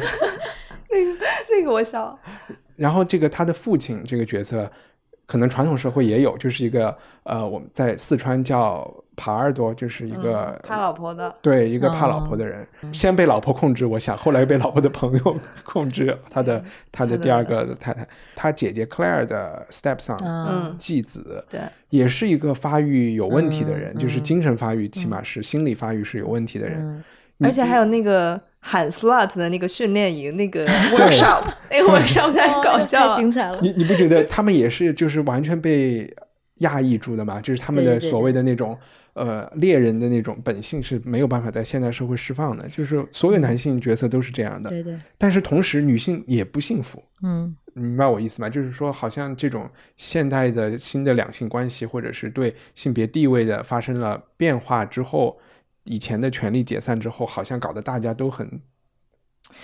[0.95, 2.15] 那个那个我笑，
[2.77, 4.71] 然后这个他的父亲这个角色，
[5.25, 8.93] 可能传统社会也有，就是一个呃，我们在四川叫
[9.23, 20.75] 耙耳朵，就是一个、嗯怕老婆的，对一个怕老婆的人，先被老婆控制，我想后来又被老婆的朋友 控制他的他的第二个太太，他姐姐 Claire 的 stepson，嗯。
[20.77, 21.61] 继子，对，
[21.91, 27.05] 也是一个发育有问题的人，就是精神发育，起码是心理发育是有问题的人。
[27.37, 33.17] 你而且还有那个喊 slut 的那个训练营，那个 workshop， 那个 workshop 太搞笑了。
[33.17, 33.21] 太。
[33.21, 33.59] 精彩了。
[33.61, 36.09] 你你不觉得他们也是就是完全被
[36.57, 37.41] 压抑住的吗？
[37.41, 38.77] 就是他们的所谓的那种
[39.15, 44.71] 呃猎人的那种本性是没有办法在现代社会释放的，就是所有男性角色都是这样的。
[44.71, 48.49] 对对，但是同时女性也不幸福，嗯，明白我意思吗？
[48.49, 55.39] 就是说，好像这种现代的新的两性关系，或者是对性别地位的发生了变化之后，
[55.85, 58.61] 以前的权力解散之后，好像搞得大家都很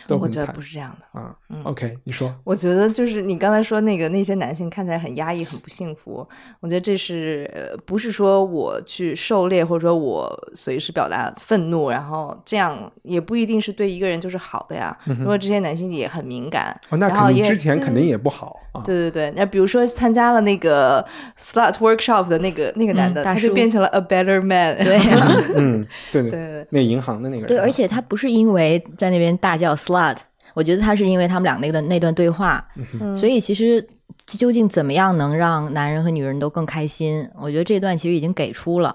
[0.07, 1.21] 都很惨我觉得不是这样的。
[1.21, 1.35] 啊。
[1.65, 6.27] OK，你说，我觉得就是你刚才说那个那些男性看起来很压抑、很不幸福，
[6.61, 14.97] 我觉得这是呃不是说我去狩猎或者说我随时表达愤怒，然后这样也不一定是对一个人就是好的呀。
[15.19, 18.83] 如果这些男性也很敏感，哦，那然后也肯定之前肯定也不好啊。
[18.85, 21.05] 对对对，那比如说参加了那个
[21.39, 24.77] slut workshop 的那个那个男的，嗯他就变成了 a better man。
[24.85, 25.27] 对呀、
[25.57, 30.17] 嗯，对对对对那银行的那个人，对，而且他不是因为在那边大叫 slut，
[30.55, 32.63] 我觉得他是因为他们俩那段那段对话，
[33.01, 33.87] 嗯所以其实
[34.27, 37.27] 究竟怎么样能让男人和女人都更开心？
[37.41, 38.95] 我觉得这段其实已经给出了。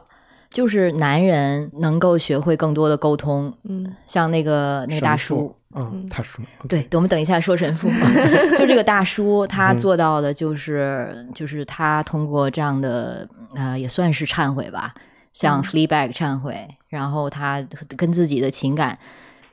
[0.52, 7.90] 就是男人能够学会更多的沟通，嗯，像那个那个大叔，，嗯，大叔，对，我们等一下说神父。
[8.56, 14.94] 就这个大叔，他做到的就是，就是他通过这样的呃，也算是忏悔吧，
[15.34, 17.66] 像 Fleabag 忏悔，然后他
[17.98, 18.96] 跟自己的情感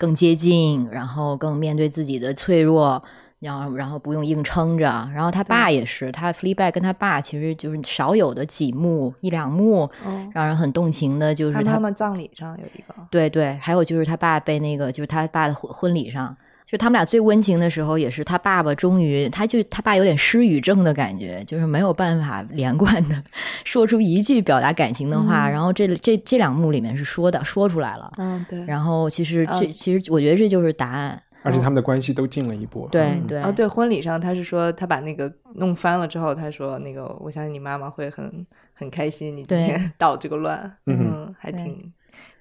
[0.00, 3.00] 更接近，然后更面对自己的脆弱。
[3.40, 4.84] 然后，然后不用硬撑着。
[5.14, 16.36] 然后他爸也是，他 Fleabag 跟他爸其实就是少有的几幕一两幕，哦，让人很动情的，就是他他妈妈葬礼上有一个，对对，还有就是他爸被那个，就是他爸的婚婚礼上，
[16.70, 23.20] 就他们俩最温情的时候，也是他爸爸终于，他就他爸有点失语症的感觉，就是没有办法连贯的
[23.64, 25.50] 说出一句表达感情的话。
[25.50, 28.12] 然后这这这两幕里面是说的，说出来了。
[28.18, 28.64] 嗯，对。
[28.66, 31.20] 然后其实这嗯其实我觉得这就是答案。
[31.42, 32.86] 而且他们的关系都进了一步。
[32.86, 41.92] 嗯对对哦，对，婚礼上他是说他把那个弄翻了之后，他说那个我相信你妈妈会很很开心，你今天 捣这个乱，嗯嗯，还挺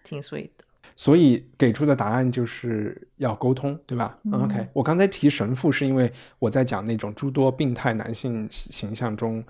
[0.04, 0.66] 挺 sweet 的。
[1.00, 9.42] 所以给出的答案就是要沟通，对吧、o k 我刚才提神父是因为我在讲那种诸多病态男性形象中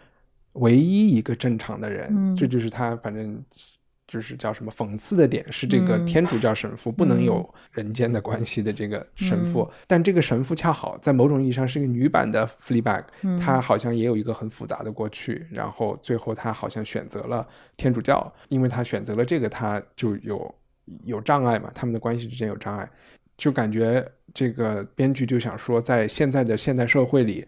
[0.53, 2.35] 唯一一个正常的人，嗯。
[2.35, 3.43] 这就是他反正
[4.05, 6.05] 就是叫什么讽刺的点是这个嗯。
[6.05, 13.05] 天主教神父、不能有人间的关系的这个神父，但这个神父恰好在某种意义上是一个女版的 Fleabag，、
[13.39, 20.53] 他好像也有一个很复杂的过去，然后最后他好像选择了天主教，因为他选择了这个，他就有
[21.03, 22.89] 有障碍嘛，他们的关系之间有障碍，
[23.37, 27.45] 就感觉这个编剧就想说，在现在的现代社会里，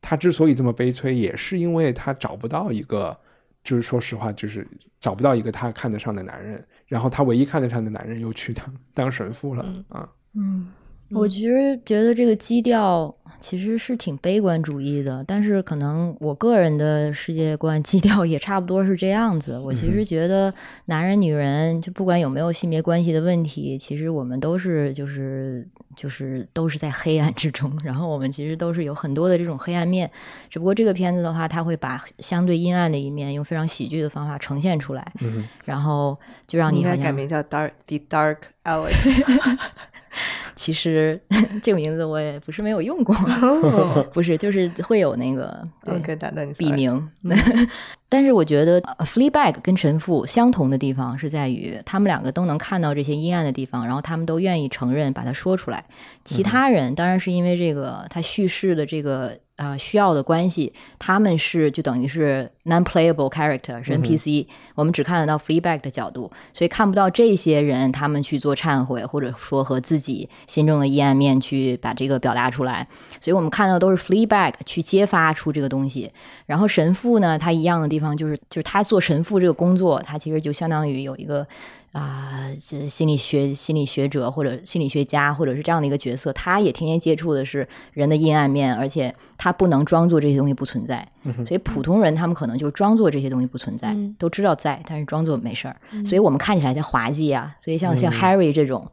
[0.00, 3.16] 他之所以这么悲催，也是因为他找不到一个，
[3.64, 4.66] 就是说实话，就是
[5.00, 10.08] 找不到一个他看得上的男人，然后他唯一看得上的男人又去当当神父了、啊。
[10.34, 10.70] 嗯，
[11.10, 19.58] 我其实觉得这个基调其实是挺悲观主义的，但是可能我个人的世界观基调也差不多是这样子。
[19.58, 20.52] 我其实觉得
[20.84, 30.10] 男人女人就不管有没有性别关系的问题，其实我们都是就是就是都是在黑暗之中，然后我们其实都是有很多的这种黑暗面，
[30.50, 39.58] 只不过这个片子的话，它会把相对阴暗的一面用非常喜剧的方法呈现出来，嗯然后就让你应该改名叫 Dark The Dark Alex。
[40.58, 41.18] 其实
[41.62, 43.14] 这个名字我也不是没有用过，
[44.12, 47.08] 不是，就是会有那个对 OK，打断你笔名。
[48.10, 55.84] 但是我觉得呃 Fleabag 跟神父相同的地方是在于，他们两个都能看到这些阴暗的地方，然后他们都愿意承认，把它说出来。
[56.24, 72.86] 其他人当然是因为这个他叙事的这个呃需要的关系，他们是就等于是 non-playable character 是 NPC，、我们只看得到 Fleabag 的角度，所以看不到这些人他们去做忏悔，或者说和自己心中的阴暗面去把这个表达出来。
[73.20, 76.10] 所以我们看到都是 Fleabag 去揭发出这个东西。
[76.46, 81.46] 然后神父呢，他一样的地方就是，就是他做神父这个工作，他其实就相当于有一个
[81.92, 91.08] 啊、这心理学心理学者或者心理学家，或者是这样的一个角色，他也天天接触的是人的阴暗面，而且他不能装作这些东西不存在。
[91.44, 95.76] 所以普通人他们可能就装作这些东西不存在，都知道在，但是装作没事儿。
[96.04, 97.54] 所以我们看起来才滑稽啊。
[97.60, 98.86] 所以像像 Harry 这种。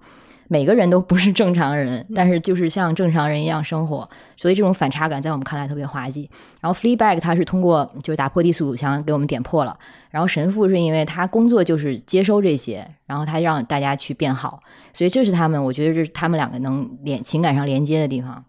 [0.48, 6.30] 每个人都不是正常人，但是就是像正常人一样生活，所以这种反差感在我们看来特别滑稽。
[6.62, 9.78] 然后 Fleabag 他是通过就是打破第四堵墙给我们点破了，
[10.12, 14.62] 然后神父是因为他工作就是接收这些，然后他让大家去变好，
[14.93, 18.43] 所以这是他们我觉得这是他们两个能连情感上连接的地方。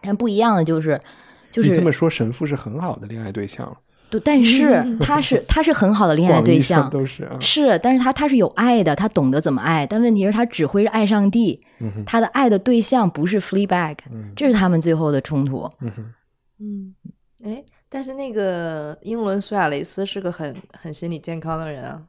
[0.00, 1.00] 但不一样的就是，
[1.52, 3.64] 就是你这么说，神父是很好的恋爱对象。
[3.64, 3.76] 了，
[4.18, 7.36] 对，但是他是他是很好的恋爱 对象，都是啊。
[7.40, 13.96] 是，但是他他是有爱的，他懂得怎么爱，但问题是，他只会是爱上帝，嗯他的爱的对象不是 Fleabag，、
[14.36, 15.68] 这是他们最后的冲突。
[16.60, 16.94] 嗯，
[17.42, 22.02] 哎，但是那个英伦苏亚雷斯是个很很心理健康的人啊。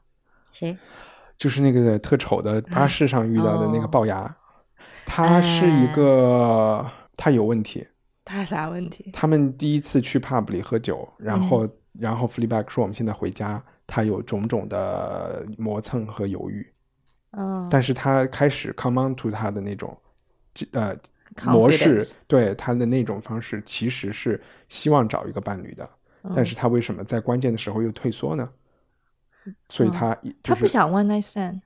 [0.52, 0.78] 谁？
[1.38, 4.36] 就是那个特丑的巴士 上遇到的那个哦龅牙，
[5.06, 6.86] 他是一个
[7.18, 7.86] 他有问题。
[8.26, 9.10] 他啥问题？
[9.12, 16.68] 他们第一次去 pub 里喝酒，然后、然后 Fleabag 说我们现在回家，他有种种的磨蹭和犹豫，
[17.32, 19.96] 嗯，但是他开始 come on to 他的那种
[20.72, 20.96] 呃
[21.46, 25.90] 模式对他的那种方式，其实是希望找一个伴侣的，
[26.36, 28.50] 但是他为什么在关键的时候又退缩呢？
[29.70, 31.60] 所以他、就是、他不想 one night stand。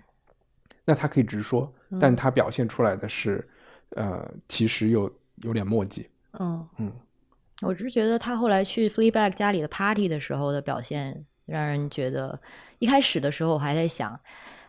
[0.83, 3.47] 那他可以直说，但他表现出来的是，
[3.89, 5.13] 呃，其实又
[5.43, 6.09] 有点墨迹。
[6.39, 6.67] 嗯
[7.61, 12.39] 我只是觉得他后来去 Fleabag 家里的 party 的时候的表现，让人觉得
[12.79, 14.19] 一开始的时候我还在想。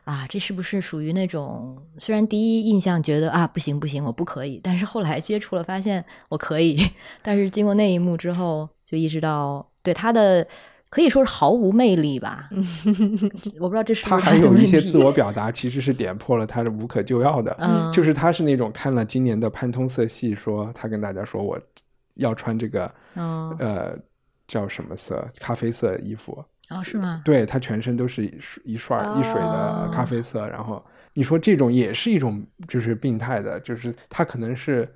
[0.05, 6.79] 啊，这是不是属于那种虽然第一印象觉得啊不行不行我不可以，但是后来接触了发现我可以，
[7.21, 10.47] 但是经过那一幕之后就意识到，对他的
[10.89, 12.49] 可以说是毫无魅力吧。
[13.61, 17.55] 我不知道这是是他还有一些自我表达，其实是点破了他的无可救药的。
[17.61, 21.61] 嗯就是他是那种看了今年的潘通色系，说他跟大家说我
[22.19, 23.99] 要穿这个，嗯呃，
[24.47, 25.27] 叫什么色？
[25.41, 26.45] 咖啡色衣服。
[26.71, 27.23] 哦是吗？
[27.25, 34.87] 对他全身都是一一刷一水的哦咖啡色，然后你说这种也是一种就是病态的，就是他可能是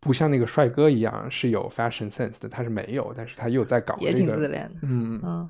[0.00, 4.80] 不像那个帅哥一样是有 fashion sense 的，他是没有，但是他又在搞也这个，挺自恋的。
[4.82, 5.48] 嗯嗯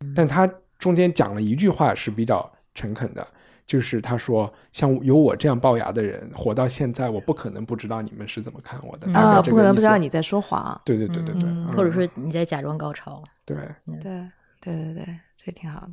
[0.00, 0.46] 嗯，但他
[0.78, 3.26] 中间讲了一句话是比较诚恳的，
[3.66, 9.12] 就是他说，像有我这样龅牙的人活到现在，我不可能不知道你们是怎么看我的。
[9.18, 10.80] 啊，这不可能不知道你在说谎。
[10.84, 13.22] 对对对对对，或者说你在假装高潮。
[13.46, 13.56] 对，
[13.86, 14.28] 对
[14.60, 15.92] 对对对，这挺好的。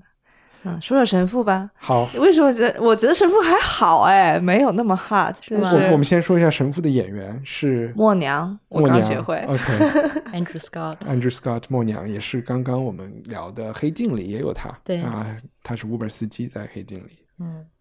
[0.63, 1.71] 嗯，说说神父吧。
[1.75, 2.05] 好。
[2.17, 9.37] 为什么觉得我觉得神父还好哎，没有那么 hot，就是吗我我们先说一下神父的演员是默娘，我刚学会。
[9.47, 17.18] OK，Andrew Scott，Andrew Scott，Scott 默娘也是刚刚我们聊的《黑镜》里也有他，对啊，他是 Uber 司机在《黑镜》里。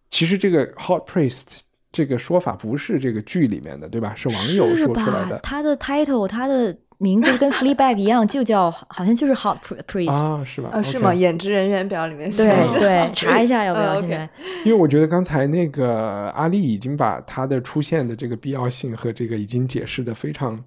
[0.09, 1.43] 嗯，其实这个 hot priest
[1.91, 4.13] 这个说法不是这个剧里面的，对吧？
[4.15, 5.39] 是网友说出来的？
[5.39, 10.11] 他的 title，他的名字跟 Fleabag 一样，就叫好像就是 Hot Pri- Priest。
[10.11, 10.69] 啊，是吧？
[10.71, 11.13] 啊，是吗？
[11.13, 13.93] 演职人员表里面写对对 查一下有没有？
[13.93, 14.29] 嗯现在 OK
[14.65, 20.61] 因为我觉得刚才那个阿丽已经把他的出现的这个必要性和这个已经解释的非常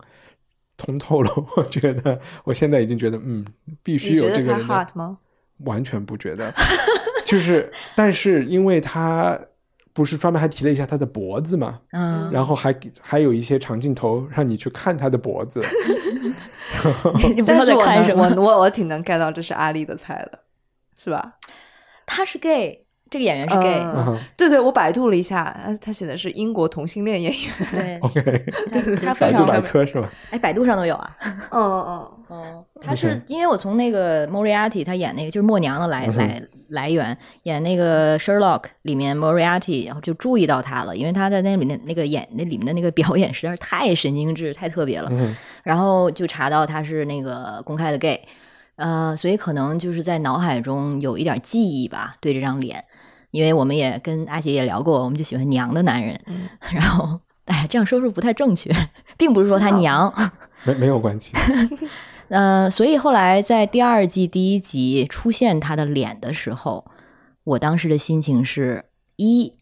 [0.76, 1.30] 通透了。
[1.57, 3.45] 我觉得我现在已经觉得，嗯，
[3.82, 5.18] 必须有这个 hot 吗？
[5.59, 6.53] 完全不觉得，
[7.27, 9.39] 就是，但是因为他
[9.93, 15.62] 不是专门还提了一下他的脖子嘛，嗯，然后还还有一些长镜头让你去看他的脖子，
[17.35, 18.29] 你不知道在但是我看什么。
[18.37, 20.39] 我我我挺能 get 到这是阿丽的菜的，
[20.97, 21.35] 是吧？
[22.07, 22.82] 他是 gay，
[23.13, 23.85] 这个演员是 gay，
[24.39, 27.41] 对对，我百度了一下，呃他写的是英国同性恋演员。
[27.71, 28.45] 对，，OK，
[29.05, 30.11] 他非常百度百科是吧？
[30.31, 31.17] 哎，百度上都有啊。
[31.51, 48.21] 哦哦 哦，他是因为我从那个 Moriarty 他演那个就是默娘的来来来源，演那个 Sherlock 里面 Moriarty，然后就注意到他了，因为他在那里面那个演那里面的那个表演实在是太神经质、太特别了，嗯然后就查到他是那个公开的 gay，
[48.77, 52.83] 呃，所以可能就是在脑海中有一点记忆吧，对这张脸，
[53.33, 58.70] 因为我们也跟阿杰也聊过，我们就喜欢娘的男人，嗯 然后哎，这样说是不是不太正确，
[59.18, 60.12] 并不是说他娘。
[60.64, 61.35] 没没有关系，
[62.28, 66.85] 呃，所以后来在第二季第一集出现他的脸的时候，
[67.43, 68.85] 我当时的心情是
[69.16, 69.53] 一，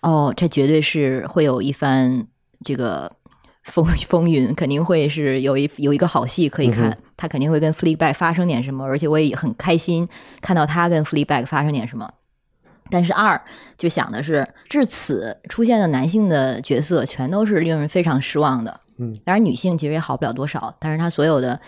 [0.00, 2.26] 哦，这绝对是会有一番
[2.64, 3.12] 这个
[3.64, 10.08] 风风云，肯定会是有一有一个好戏可以看，他肯定会跟 Fleabag 发生点什么，而且我也很开心
[10.40, 12.10] 看到他跟 Fleabag 发生点什么。
[12.94, 13.40] 但是二
[13.76, 18.78] 就想的是，至此出现的男性的角色全都是令人非常失望的。
[18.98, 21.60] 嗯，当然女性其实也好不了多少，但是他所有的，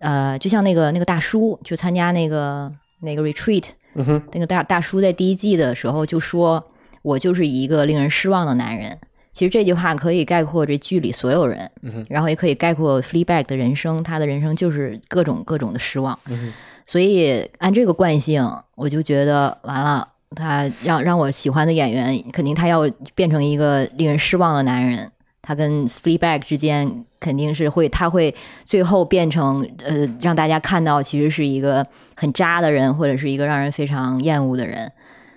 [0.00, 2.70] 呃，就像那个那个大叔去参加那个
[3.00, 6.62] 那个 retreat，嗯哼，那个大大叔在第一季的时候就说
[7.00, 8.98] ：“我就是一个令人失望的男人。”
[9.32, 16.18] 其实这句话可以概括这剧里所有人，嗯然后也可以概括 Fleabag 的人生，他的人生就是各种各种的失望。
[16.26, 16.52] 嗯
[16.86, 25.10] 所以按这个惯性，我就觉得完了，他让让我喜欢的演员，肯定他要变成一个令人失望的男人。
[25.42, 34.90] 他跟 Fleabag 之间肯定是会，他会最后变成呃，让大家看到其实是一个很渣的人，或者是一个让人非常厌恶的人。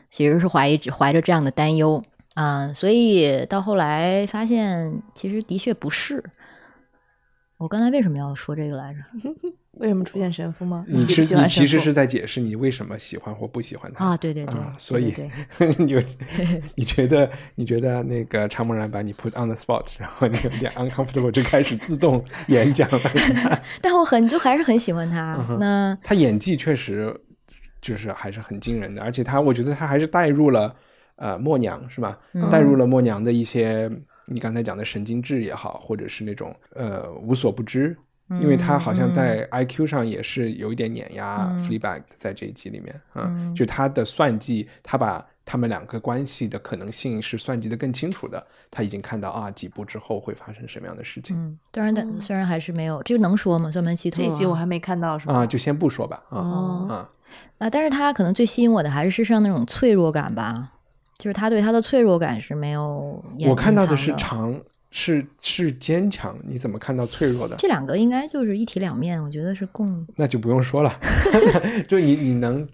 [0.09, 2.01] 其实是怀疑怀着这样的担忧
[2.35, 6.23] 啊、所以到后来发现，其实的确不是。
[7.57, 8.99] 我刚才为什么要说这个来着？
[9.79, 10.83] 为什么出现神父吗？
[10.87, 22.99] 你其实你其实是在解释你为什么喜欢或不喜欢他啊，对对对，啊所以对 对对你你觉得你觉得那个常梦然把你 put on the spot， 然后你有点 uncomfortable 就开始自动演讲了。
[23.81, 25.37] 但我很就还是很喜欢他。
[25.49, 27.15] 嗯那他演技确实
[27.79, 30.75] 就是还是很惊人的，而且他我觉得他还是带入了
[31.17, 32.17] 呃默娘是吧？
[32.33, 33.87] 嗯带入了默娘的一些
[34.27, 37.97] 你刚才讲的神经质也好，或者是那种呃无所不知。
[38.41, 53.71] 因为他好像在 IQ 上也是有一点碾压嗯 Fleabag 在这一集里面，啊嗯就他的算计，他把他们两个关系的可能性是算计的更清楚的，他已经看到啊几步之后会发生什么样的事情、嗯，当然，但虽然还是没有，这个能说吗？
[53.71, 55.33] 专门系统这啊一集我还没看到，是吧？
[55.33, 57.09] 啊，就先不说吧，啊、哦啊，
[57.59, 60.73] 啊，但是他可能最吸引我的还是身上那种脆弱感吧，
[61.17, 64.59] 就是他对他的脆弱感是没有我看到的是长，
[64.91, 67.55] 是是坚强，你怎么看到脆弱的？
[67.57, 70.93] 这两个应该就是一体两面，我觉得是共那就不用说了
[71.87, 72.67] 就你你能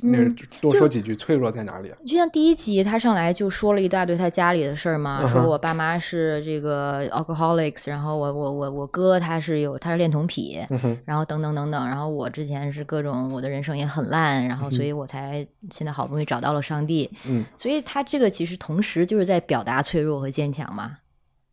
[0.00, 1.98] 那嗯多说几句脆弱在哪里啊？
[2.06, 20.96] 就像第一集他上来就说了一大堆他家里的事儿嘛，嗯说我爸妈是这个 alcoholics，然后我我我我哥他是有他是恋童癖，嗯，然后等等等等，然后我之前是各种我的人生也很烂，然后所以我才现在好不容易找到了上帝，嗯，所以他这个其实同时就是在表达脆弱和坚强嘛，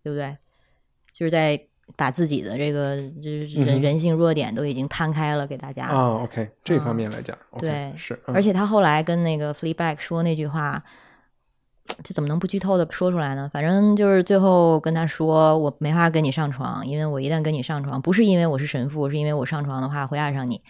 [0.02, 0.38] 对不对？
[1.12, 1.62] 就是在
[1.96, 10.84] 把自己的这个就是人、嗯人性弱点都已经摊开了给大家，啊，OK，这方面来讲对，是，嗯而且他后来跟那个 Fleabag 说那句话，
[12.04, 13.50] 这怎么能不剧透的说出来呢？
[13.52, 20.62] 反正就是最后跟他说，我没法跟你上床，因为我一旦跟你上床，不是因为我是神父，是因为我上床的话会爱上你。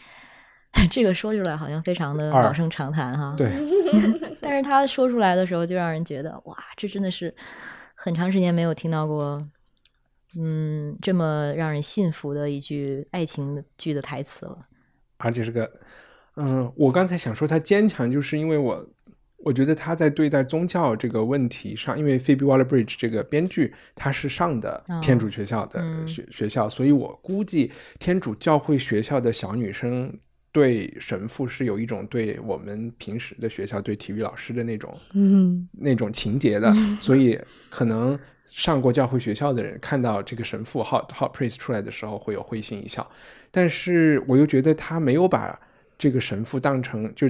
[0.91, 3.33] 这个说出来好像非常的老生常谈哈。
[3.35, 3.51] 对，
[4.39, 7.33] 但是他说出来的时候，就让人觉得哇，这真的是
[7.95, 9.43] 很长时间没有听到过，
[10.35, 14.59] 嗯，这么让人信服的一句爱情剧的台词了。
[15.17, 15.71] 而且是个，
[16.35, 18.89] 嗯，我刚才想说他坚强，就是因为我
[19.37, 30.19] 我觉得他在对待宗教这个问题上，因为 Phoebe Waller-Bridge 这个编剧他是上的哦天主学校的嗯学、学校，所以我估计天主教会学校的小女生。
[30.51, 38.19] 对神父是有一种对我们平时的学校对体育老师的那种嗯那种情节的， 所以可能
[38.49, 43.09] 上过教会学校的人看到这个神父 hot hot priest 出来的时候会有会心一笑，
[43.51, 45.57] 但是我又觉得他没有把
[45.97, 47.29] 这个神父当成就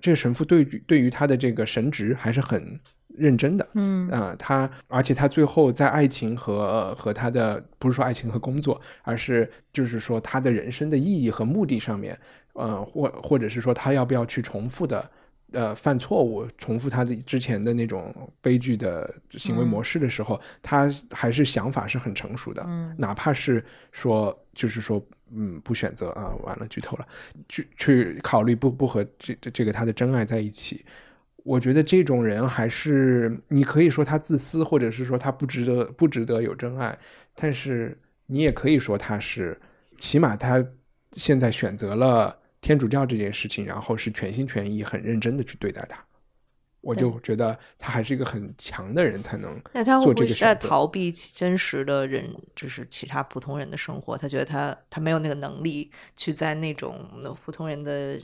[0.00, 12.18] 这个神父对于对于他的这个神职还是很认真的，嗯啊、他而且他最后在爱情和和他的不是说爱情和工作，而是就是说他的人生的意义和目的上面，
[12.54, 15.10] 呃，或或者是说他要不要去重复的。
[15.52, 22.94] 呃，犯错误，重复他的之前的那种悲剧的行为模式的时候，他还是想法是很成熟的，嗯。
[22.98, 27.06] 哪怕是说，就是说，嗯，不选择啊，完了剧透了，
[27.48, 30.84] 去去考虑不不和这这这个他的真爱在一起，
[31.44, 36.98] 我觉得这种人还是你可以说他自私，或者是说他不值得不值得有真爱，
[37.36, 39.58] 但是你也可以说他是，
[39.96, 40.64] 起码他
[41.12, 45.98] 现在选择了天主教这件事情，然后是全心全意、很认真的去对待他。
[46.82, 50.68] 我就觉得他还是一个很强的人才能那他会做不会是在这个选择。
[50.68, 54.16] 逃避真实的人，就是其他普通人的生活？
[54.16, 57.04] 他觉得他他没有那个能力去在那种
[57.44, 58.16] 普通人的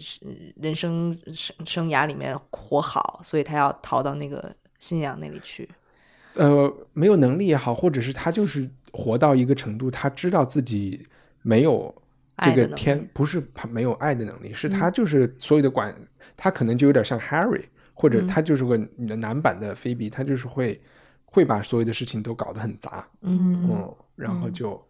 [0.55, 5.69] 人生生生涯里面活好，所以他要逃到那个信仰那里去。
[6.35, 11.05] 呃，没有能力也好，或者是他就是活到一个程度，他知道自己
[11.43, 11.93] 没有
[12.39, 15.95] 这个天，不是他没有爱的能力，是他就是所有的管，
[16.37, 17.63] 他可能就有点像 Harry，
[17.93, 18.11] 或嗯。
[18.11, 20.81] 者他就是个男版的菲比，他就是会
[21.25, 23.69] 会把所有的事情都搞得很杂，嗯。
[23.71, 24.83] 嗯，然后就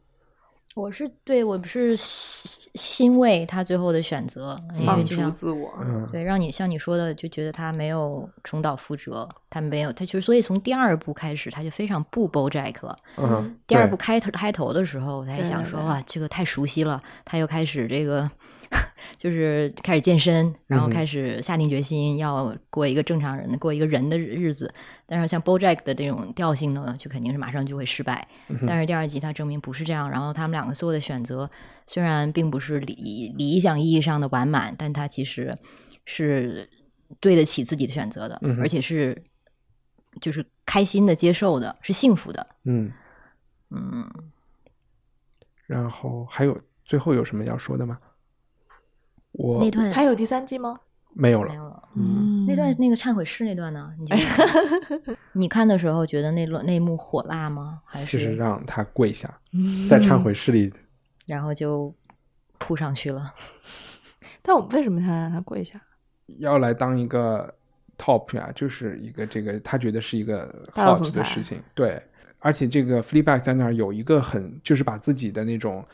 [0.75, 5.71] 我是对我不是欣欣慰他最后的选择，因为就像自我。
[5.83, 12.97] 嗯对，让你像你说的，就觉得他没有重蹈覆辙，他没有，他就是所以从第二部开始，他就非常不 BoJack 了。
[13.19, 17.03] 嗯，第二部开头开头的时候，我才想说哇，这个太熟悉了。
[17.25, 18.31] 他又开始这个，
[19.17, 24.73] 就是开始健身，然后开始下定决心要过一个正常人的、过一个人的日子。
[25.07, 28.27] 但是像 BoJack 的这种调性呢，就肯定是马上就会失败。
[28.49, 31.49] 嗯但是第二集他证明不是这样，然后他们两个做的选择
[31.87, 35.55] 虽然并不是理理想意义上的完满，但他其实
[36.05, 36.69] 是
[37.21, 39.23] 对得起自己的选择的，嗯而且是
[40.21, 42.47] 就是开心的接受的，是幸福的。
[42.65, 42.91] 嗯，
[43.71, 44.11] 嗯，
[45.67, 47.99] 然后还有最后有什么要说的吗？
[49.33, 50.79] 我那段还有第三季吗？
[51.15, 51.83] 没有了，没有了。
[51.95, 53.93] 嗯那段那个忏悔室那段呢？
[53.99, 57.83] 你觉得 你看的时候觉得那段那一幕火辣吗？
[57.85, 59.29] 还是就是是让他跪下，
[59.89, 60.73] 在忏悔室里
[61.27, 61.95] 然后就
[62.59, 63.35] 扑上去了？
[64.43, 65.81] 但我为什么他让他跪下？
[66.39, 67.53] 要来当一个
[67.99, 72.03] top 呀，就是一个这个他觉得是一个 hot 的事情，对，
[72.39, 75.85] 而且这个 Fleabag 在那儿有一个很就是把自己的那种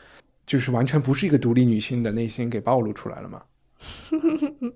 [0.49, 3.43] 就是完全不是一个独立女性的内心给暴露出来了嘛，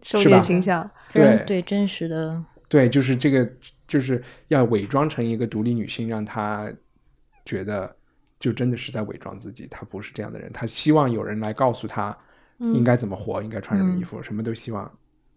[0.04, 0.36] 受 是吧？
[0.36, 0.88] 虐倾向。
[1.12, 1.44] 对。
[1.48, 3.52] 对真实的，对，就是这个
[3.88, 6.72] 就是要伪装成一个独立女性，让她
[7.44, 7.92] 觉得
[8.40, 12.16] 就真的是在伪装自己，她不是这样的人，她希望有人来告诉她
[12.60, 14.84] 应该怎么活，应该穿什么衣服，什么都希望。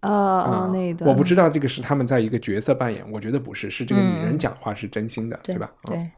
[0.01, 1.11] 呃啊呃，那一段。
[1.11, 5.73] 我不知道这个是他们在一个角色扮演，我觉得不是，是这个女人嗯讲话是真心的，对吧？
[5.85, 6.11] 嗯对，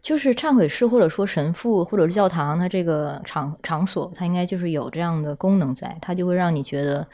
[0.00, 7.06] 就是忏悔室或者说神父或者是教堂，它这个场场所，它应该就是有这样的功能在，它就会让你觉得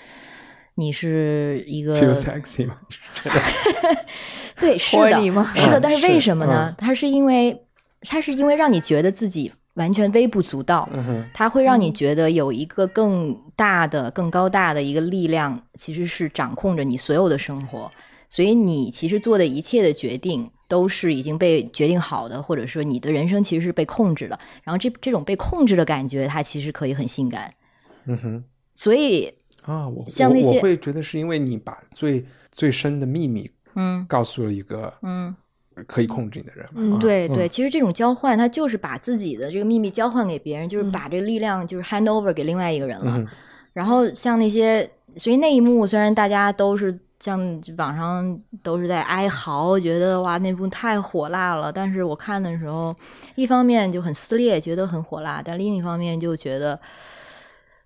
[0.74, 2.76] 你是一个，feel sexy 吗，
[4.60, 5.52] 对，是的，吗？
[5.54, 6.68] 是的，嗯但是为什么呢？
[6.70, 6.74] 嗯。
[6.78, 7.64] 它是因为
[8.02, 17.90] 它是因为让你觉得自己完全微不足道，嗯，它会让你觉得有一个更大的、更高大的一个力量，其实是掌控着你所有的生活，
[18.28, 24.38] 所以你其实做的一切的决定都是已经被决定好的，或者说你的人生其实是被控制的。
[24.62, 27.52] 然后这这种被控制的感觉，它其实可以很性感。
[28.06, 28.44] 嗯哼，
[28.74, 35.34] 所以，啊，像那些我会觉得是因为你把最最深的秘密嗯告诉了一个嗯。
[35.88, 43.18] 可以控制你的人嘛，嗯啊对对，其实这种交换，他就是把自己的这个秘密交换给别人，就是把这个力量就是 hand over 给另外一个人了。
[43.18, 43.26] 嗯
[43.74, 47.38] 然后像那些，所以那一幕虽然大家都是像
[47.76, 52.96] 网上都是在哀嚎，觉得哇那部太火辣了，但是我看的时候，
[53.34, 56.80] 一方面就很撕裂，觉得很火辣，但另一方面就觉得。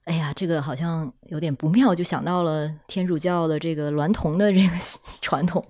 [0.05, 4.73] 哎呀，这个好像有点不妙，就想到了天主教的这个娈童的这个
[5.21, 5.63] 传统，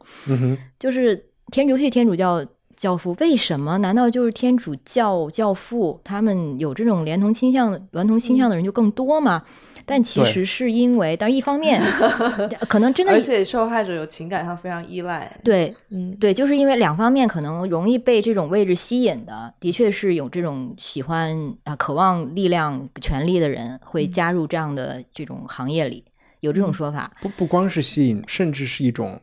[0.79, 2.47] 就是天尤其是天主教
[2.79, 3.77] 教父，为什么？
[3.79, 9.43] 难道就是天主教教父他们有这种连同倾向的、娈童倾向的人就更多吗？
[9.85, 11.83] 但其实是因为，但一方面
[12.69, 15.35] 可能真的而且受害者有情感上非常依赖。
[15.43, 26.05] 对嗯，对，就是因为两方面可能容易被这种位置吸引的，的确是有这种喜欢啊、渴望力量、权力的人会加入这样的这种行业里，
[26.41, 27.11] 有这种说法。
[27.21, 29.19] 不不光是吸引，甚至是一种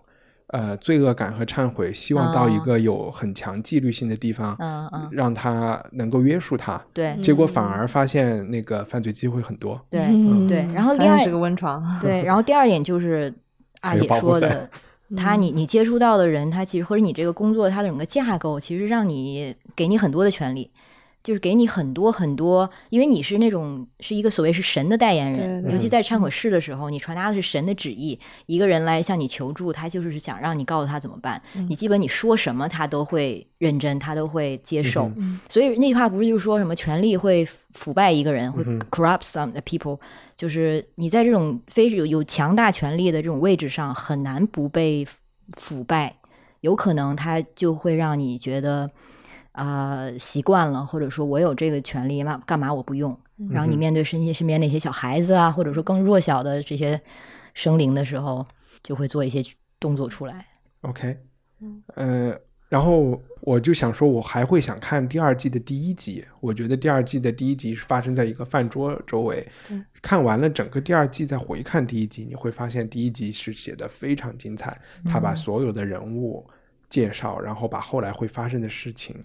[0.48, 6.82] 呃罪恶感和忏悔，希望到一啊个有很强纪律性的地方，嗯嗯，让他能够约束他。
[6.94, 9.80] 对结果反而发现那个犯罪机会很多。
[9.90, 10.60] 对嗯对。
[10.74, 11.84] 然后第二是个温床。
[12.02, 13.34] 对，然后第二点就是
[13.82, 14.70] 阿还有姐保护伞说的，
[15.18, 20.70] 他你你接触到的人，他其实或者你这个工作它的整个架构，其实让你给你很多的权利。
[21.26, 31.42] 就是给你很多很多，因为你是那种是一个所谓是神的代言人，尤其在忏悔室的时候，你传达的是神的旨意，一个人来向你求助，他就是想让你告诉他怎么办。
[31.68, 35.12] 你基本你说什么，他都会认真，他都会接受。
[35.50, 39.98] 所以那句话不是就是说什么权力会腐腐败一个人，会 corrupt some people，
[40.38, 45.04] 就是你在这种非有有强大权力的这种位置上，很难不被
[45.54, 46.18] 腐败，
[46.62, 48.88] 有可能他就会让你觉得。
[49.56, 53.18] 啊，习惯了，或者说我有这个权利，嘛干嘛我不用？
[53.50, 57.02] 然后你面对身边身边那些小孩子啊，或者说更弱小的这些
[57.54, 58.46] 生灵的时候，
[58.84, 59.42] 就会做一些
[59.80, 60.46] 动作出来。
[60.82, 61.18] OK，
[61.96, 62.38] 呃，
[62.70, 66.24] 然后我就想说，我还会想看第二季的第一集。
[66.40, 69.46] 我觉得第二季的第一集是发生在一个饭桌周围。
[70.02, 74.80] 看完了整个第二季，再回看第一集，你会发现第一集是写的非常精彩。
[75.06, 76.46] 他把所有的人物
[76.88, 79.16] 介绍，然后把后来会发生的事情，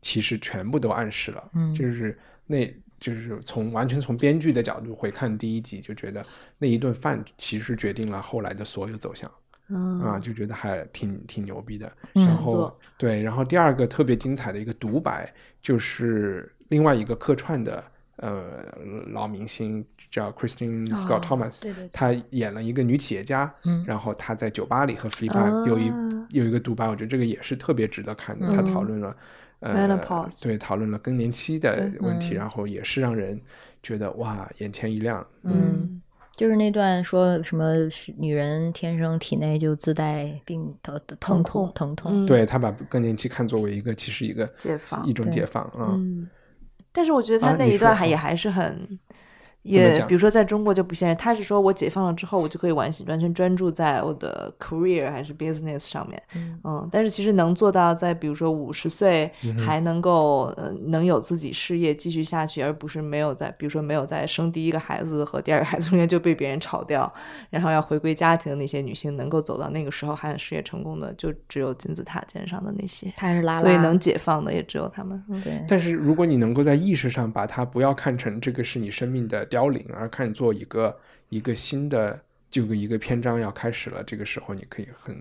[0.00, 1.50] 其实全部都暗示了。
[1.54, 2.72] 嗯就是那。
[3.00, 6.22] 就是从完全从编剧的角度回看第一集，就觉得
[6.58, 9.30] 那一顿饭其实决定了后来的所有走向。
[9.68, 11.90] 嗯啊，就觉得还挺挺牛逼的。
[12.14, 15.32] 嗯然后做对，然后第二个特别精彩的一个独白，
[15.62, 17.82] 就是另外一个客串的
[18.16, 18.68] 呃
[19.14, 28.46] 老明星叫 Christine Scott Thomas，、对对对她演了一个女企业家，嗯然后她在酒吧里和 f l i p 有一、啊有一个独白，我觉得这个也是特别值得看的。
[28.46, 29.16] 嗯她讨论了。
[29.60, 32.36] 呃 Menopause，对，讨论了更年期的问题，嗯。
[32.36, 33.40] 然后也是让人
[33.82, 35.26] 觉得哇，眼前一亮。
[35.42, 36.00] 嗯，
[36.34, 37.74] 就是那段说什么
[38.16, 42.26] 女人天生体内就自带病疼疼痛痛疼痛，嗯。
[42.26, 45.94] 对他把更年期看作为一个其实一个解放一种解放啊。
[45.98, 46.28] 嗯，
[46.92, 48.98] 但是我觉得他啊那一段还也还是很，
[49.62, 51.14] 也比如说在中国就不现实。
[51.14, 56.22] 他是说我解放了之后，我就可以完完全专注在我的 career 还是 business 上面，
[56.64, 67.12] 嗯但是其实能做到在比如说五十岁嗯还能够呃能有自己事业继续下去，而不是没有在比如说没有在生第一个孩子和第二个孩子中间就被别人炒掉，
[67.50, 73.12] 然后要回归家庭的那些女性，能够走到那个时候还事业成功的，就只有金字塔尖上的那些。
[73.14, 75.22] 他是拉拉，所以能解放的也只有他们。
[75.28, 80.98] 嗯对但是如果你能够在意识上把它不要看成这个是你生命的凋零，而看作一个
[81.28, 85.14] 一个新的就一个篇章要开始了，这个时候你可以很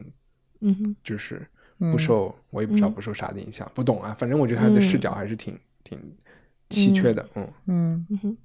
[0.61, 0.95] 嗯。
[1.03, 1.45] 就是
[1.79, 5.97] 嗯不受、我也不知道嗯不受啥的影响，不懂啊，反正我觉得他的视角还是挺、挺
[6.69, 7.27] 稀缺的。
[7.35, 8.37] 嗯，嗯，嗯，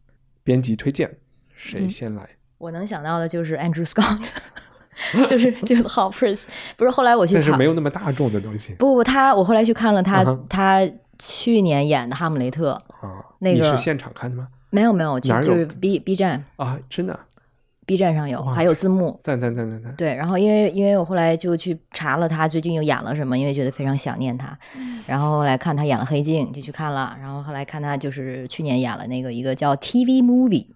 [0.42, 1.14] 编辑推荐
[1.54, 2.28] 谁先来？
[2.58, 4.24] 我能想到的就是 Andrew Scott，
[5.28, 6.44] 就是就是 Hoppers，
[6.78, 13.24] 不是后来我去但是没有那么大众的东西不不，他我后来去看了他、他去年演的《哈姆雷特》，啊。
[13.40, 14.48] 那个你是现场看的吗？
[14.74, 15.42] 没有没有，就哪有？
[15.42, 16.44] 就是 B B 站。
[16.56, 17.16] 啊，真的
[17.86, 19.20] ，B 站上有，还有字幕。
[19.22, 19.94] 赞赞赞赞赞！
[19.94, 24.58] 对，然后因为因为我后来就去查了他最近又演了什么，因为觉得非常想念他，
[25.06, 30.66] 然后后来看他演了《黑镜》，就去看了，然后后来看他就是去年演了那个一个叫 TV Movie，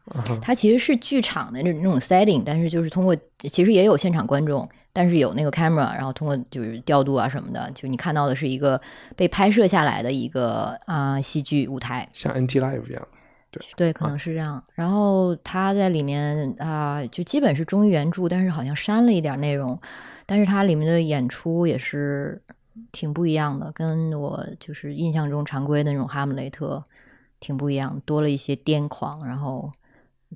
[0.41, 8.81] 它其实是剧场的那那种 setting，但是就是通过其实也有现场观众，但是有那个 camera，然后通过就是调度啊什么的，就你看到的是一个
[9.17, 13.09] 被拍摄下来的一个啊、戏剧舞台，像 NT Live 一样，
[13.51, 14.63] 对对，可能是这样。
[14.75, 19.79] 然后他在里面啊、就基本是忠于原著，但是好像删了一点内容。
[20.27, 22.41] 但是它里面的演出也是
[22.93, 26.85] 挺不一样的，跟我就是印象中常规的那种哈姆雷特
[27.41, 29.73] 挺不一样，多了一些癫狂，然后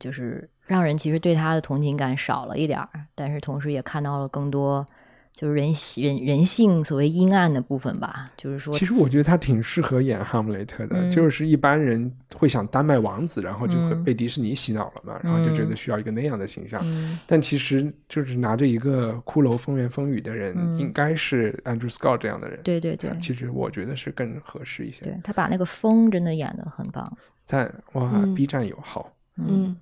[0.00, 4.86] 就是让人其实对他的同情感少了一点儿，但是同时也看到了更多。
[5.34, 16.80] 就是人人人性所谓阴暗的部分吧，就是说，其实我觉得他挺适合演哈姆雷特的，嗯就是一般人会想丹麦王子，然后就会嗯被迪士尼洗脑了嘛，然后就觉得需要一个那样的形象。
[16.84, 22.60] 嗯但其实就是拿着一个骷髅风言风语的人，嗯应该是 Andrew Scott 这样的人。
[22.62, 25.04] 对对对其实我觉得是更合适一些。
[25.04, 27.10] 对他把那个风真的演的很棒，
[27.44, 29.10] 赞哇、嗯 b 站有好。
[29.36, 29.74] 嗯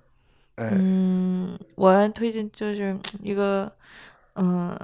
[0.54, 3.70] 哎，嗯，我推荐就是一个，
[4.34, 4.78] 嗯，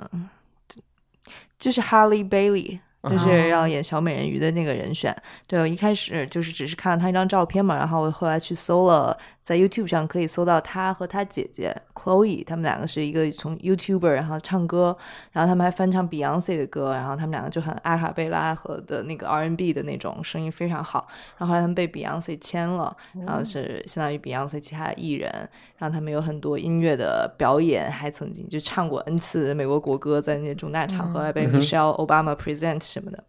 [1.58, 2.78] 就是 Harley Bailey，
[3.08, 5.16] 就是要演小美人鱼的那个人选。
[5.46, 9.16] 对我一开始就是只是看了他一张照片嘛，然后我后来去搜了，
[9.46, 14.96] 在 YouTube 上可以搜到他和他姐姐 Chloe，他们两个是一个从 YouTuber，然后唱歌，
[15.30, 21.06] 然后他们还翻唱 Beyonce 的歌，然后他们两个就很阿卡贝拉和的那个 R&B 的那种声音非常好。
[21.38, 25.30] 然后后来他们被 Beyonce 签了，然后是相当于 Beyonce 其他的艺人，
[25.78, 33.22] 然后他们有很多音乐的表演，还曾经就唱过 N 次美国国歌，在那些重大场合还被 Michelle Obama present 什么的。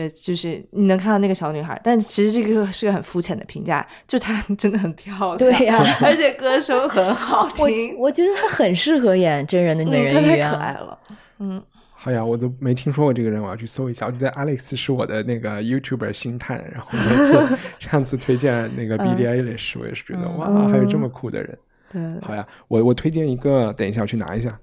[0.00, 10.80] 对，就是你能看到那个小女孩，但其实这个是个很肤浅的评价，就她真的很漂亮，对呀而且歌声很好听，我觉得她很适合演真人的美嗯人太可爱啊。
[10.80, 10.98] 了。
[11.38, 11.62] 嗯，
[11.92, 14.06] 好呀，我都没听说过这个人，我要去搜一下。
[14.06, 21.58] 我觉得 Alex 是我的那个 YouTuber 星探，然后每次 上次推荐那个 Billie Eilish，我也是觉得哇，还有这么酷的人。
[21.92, 24.58] 对好呀，我我推荐一个，等一下我去拿一下。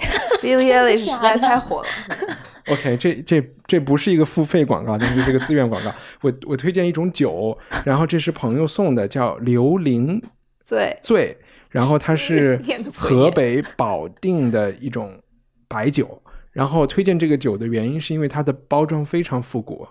[0.42, 1.88] Billie Eilish 实在 太火了。
[2.68, 5.94] OK，这这这不是一个付费广告，但是这个自愿广告。
[6.22, 10.22] 我我推荐一种酒，然后这是朋友送的，叫刘伶
[10.62, 11.36] 醉，醉，
[11.68, 12.58] 然后它 是
[12.94, 15.20] 河北保定的一种
[15.68, 16.20] 白酒。
[16.52, 19.86] 然后推荐这个酒的原因是因为它的包装非常复古。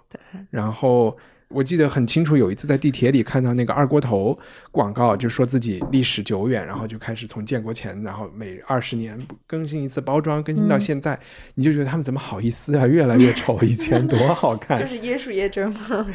[0.50, 1.16] 然后
[1.54, 4.38] 我记得很清楚，有一次在地铁里看到那个二锅头
[4.72, 11.18] 广告，就说自己历史久远，然后就开始从建国前，然后每二十年更新一次包装，更新嗯到现在，
[11.56, 14.78] 你就觉得他们怎么好意思啊，越来越丑，以前多好看。
[14.82, 16.06] 就是椰树椰汁嘛。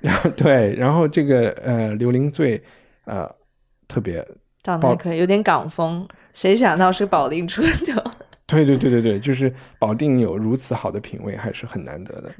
[0.00, 2.62] 然后对，然后这个呃刘伶醉，
[3.04, 3.28] 呃
[3.88, 4.26] 特别
[4.62, 6.06] 长得还可以，有点港风。
[6.32, 7.94] 谁想到是保定春的酒？
[8.46, 12.30] 对对对对对，就是保定有如此好的品味，还是很难得的。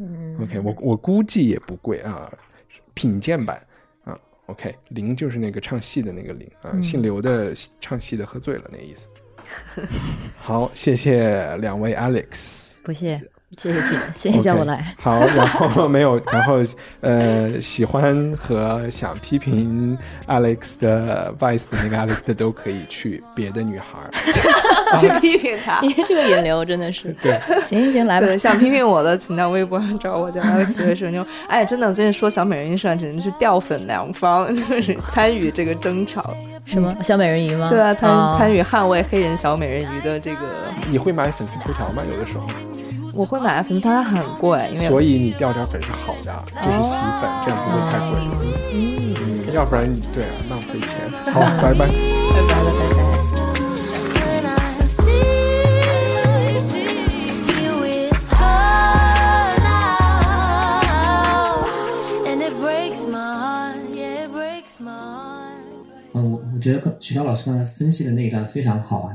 [0.40, 2.32] OK，我我估计也不贵啊，
[2.94, 3.60] 品鉴版
[4.04, 4.16] 啊。
[4.46, 9.08] OK，林就是那个唱戏的那个林啊，姓刘的唱戏的喝醉了那意思。
[10.38, 12.76] 好，谢谢两位 Alex。
[12.84, 13.20] 不谢，
[13.56, 14.94] 谢谢姐，谢谢叫我来。
[15.00, 16.56] 好，然后没有，然后
[17.00, 19.96] 呃，喜欢和想批评
[20.28, 24.10] Alex 的 Vice 的那个 Alex 的都可以去别的女孩儿。
[25.00, 25.80] 去批评他。
[25.86, 28.36] 你这个引流真的是 对，行行行，来吧，。
[28.36, 31.26] 想批评我的，请到微博上找我，叫 Alex 魏水牛。
[31.48, 36.36] 哎，真的，最近说小美人鱼上简直是掉粉两方，就是参与这个争吵。
[36.66, 37.68] 什么小美人鱼吗？
[37.70, 40.40] 对啊，参、哦参与捍卫黑人小美人鱼的这个，
[40.90, 42.02] 你会买粉丝头条吗？
[42.10, 42.46] 有的时候，
[43.16, 48.18] 我会买粉丝团，它很贵，因为所以你掉点粉是好的，就是洗粉，这样不会太贵。
[48.74, 50.88] 嗯，要不然你对啊，浪费钱。
[51.32, 51.86] 好，拜拜。
[51.86, 51.86] 拜
[52.46, 52.96] 拜了，拜拜。
[54.20, 54.52] When I
[54.86, 60.84] see, see you with her now,
[62.26, 65.64] and it breaks my heart, yeah, it breaks my heart.
[66.12, 69.14] 嗯，我我觉得刚徐涛老师刚才分析的那一段非常好啊，